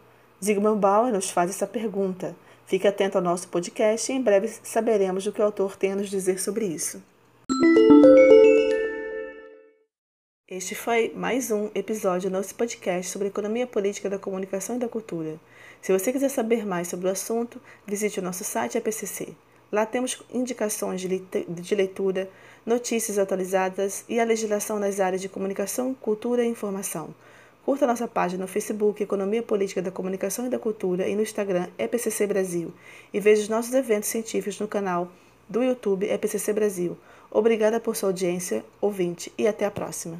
Zygmunt 0.43 0.79
Bauer 0.79 1.11
nos 1.11 1.29
faz 1.29 1.49
essa 1.49 1.67
pergunta. 1.67 2.35
Fique 2.65 2.87
atento 2.87 3.17
ao 3.17 3.23
nosso 3.23 3.47
podcast 3.47 4.11
e 4.11 4.15
em 4.15 4.21
breve 4.21 4.47
saberemos 4.63 5.25
o 5.25 5.31
que 5.31 5.41
o 5.41 5.45
autor 5.45 5.75
tem 5.75 5.91
a 5.91 5.95
nos 5.95 6.09
dizer 6.09 6.39
sobre 6.39 6.65
isso. 6.65 7.01
Este 10.51 10.73
foi 10.73 11.13
mais 11.15 11.51
um 11.51 11.69
episódio 11.75 12.27
do 12.27 12.35
nosso 12.35 12.55
podcast 12.55 13.12
sobre 13.12 13.27
economia 13.27 13.67
política 13.67 14.09
da 14.09 14.17
comunicação 14.17 14.77
e 14.77 14.79
da 14.79 14.89
cultura. 14.89 15.39
Se 15.79 15.93
você 15.93 16.12
quiser 16.12 16.29
saber 16.29 16.65
mais 16.65 16.88
sobre 16.88 17.05
o 17.05 17.12
assunto, 17.12 17.62
visite 17.85 18.19
o 18.19 18.23
nosso 18.23 18.43
site 18.43 18.75
APCC. 18.75 19.35
Lá 19.71 19.85
temos 19.85 20.23
indicações 20.33 21.01
de 21.01 21.75
leitura, 21.75 22.27
notícias 22.65 23.19
atualizadas 23.19 24.03
e 24.09 24.19
a 24.19 24.23
legislação 24.23 24.79
nas 24.79 24.99
áreas 24.99 25.21
de 25.21 25.29
comunicação, 25.29 25.93
cultura 25.93 26.43
e 26.43 26.47
informação. 26.47 27.13
Curta 27.63 27.85
nossa 27.85 28.07
página 28.07 28.41
no 28.41 28.47
Facebook 28.47 29.03
Economia 29.03 29.43
Política 29.43 29.83
da 29.83 29.91
Comunicação 29.91 30.47
e 30.47 30.49
da 30.49 30.57
Cultura 30.57 31.07
e 31.07 31.15
no 31.15 31.21
Instagram 31.21 31.67
EPCC 31.77 32.25
Brasil 32.25 32.73
e 33.13 33.19
veja 33.19 33.43
os 33.43 33.49
nossos 33.49 33.75
eventos 33.75 34.09
científicos 34.09 34.59
no 34.59 34.67
canal 34.67 35.12
do 35.47 35.62
YouTube 35.62 36.09
EPCC 36.09 36.53
Brasil. 36.53 36.97
Obrigada 37.29 37.79
por 37.79 37.95
sua 37.95 38.09
audiência, 38.09 38.65
ouvinte, 38.81 39.31
e 39.38 39.47
até 39.47 39.63
a 39.63 39.69
próxima. 39.69 40.19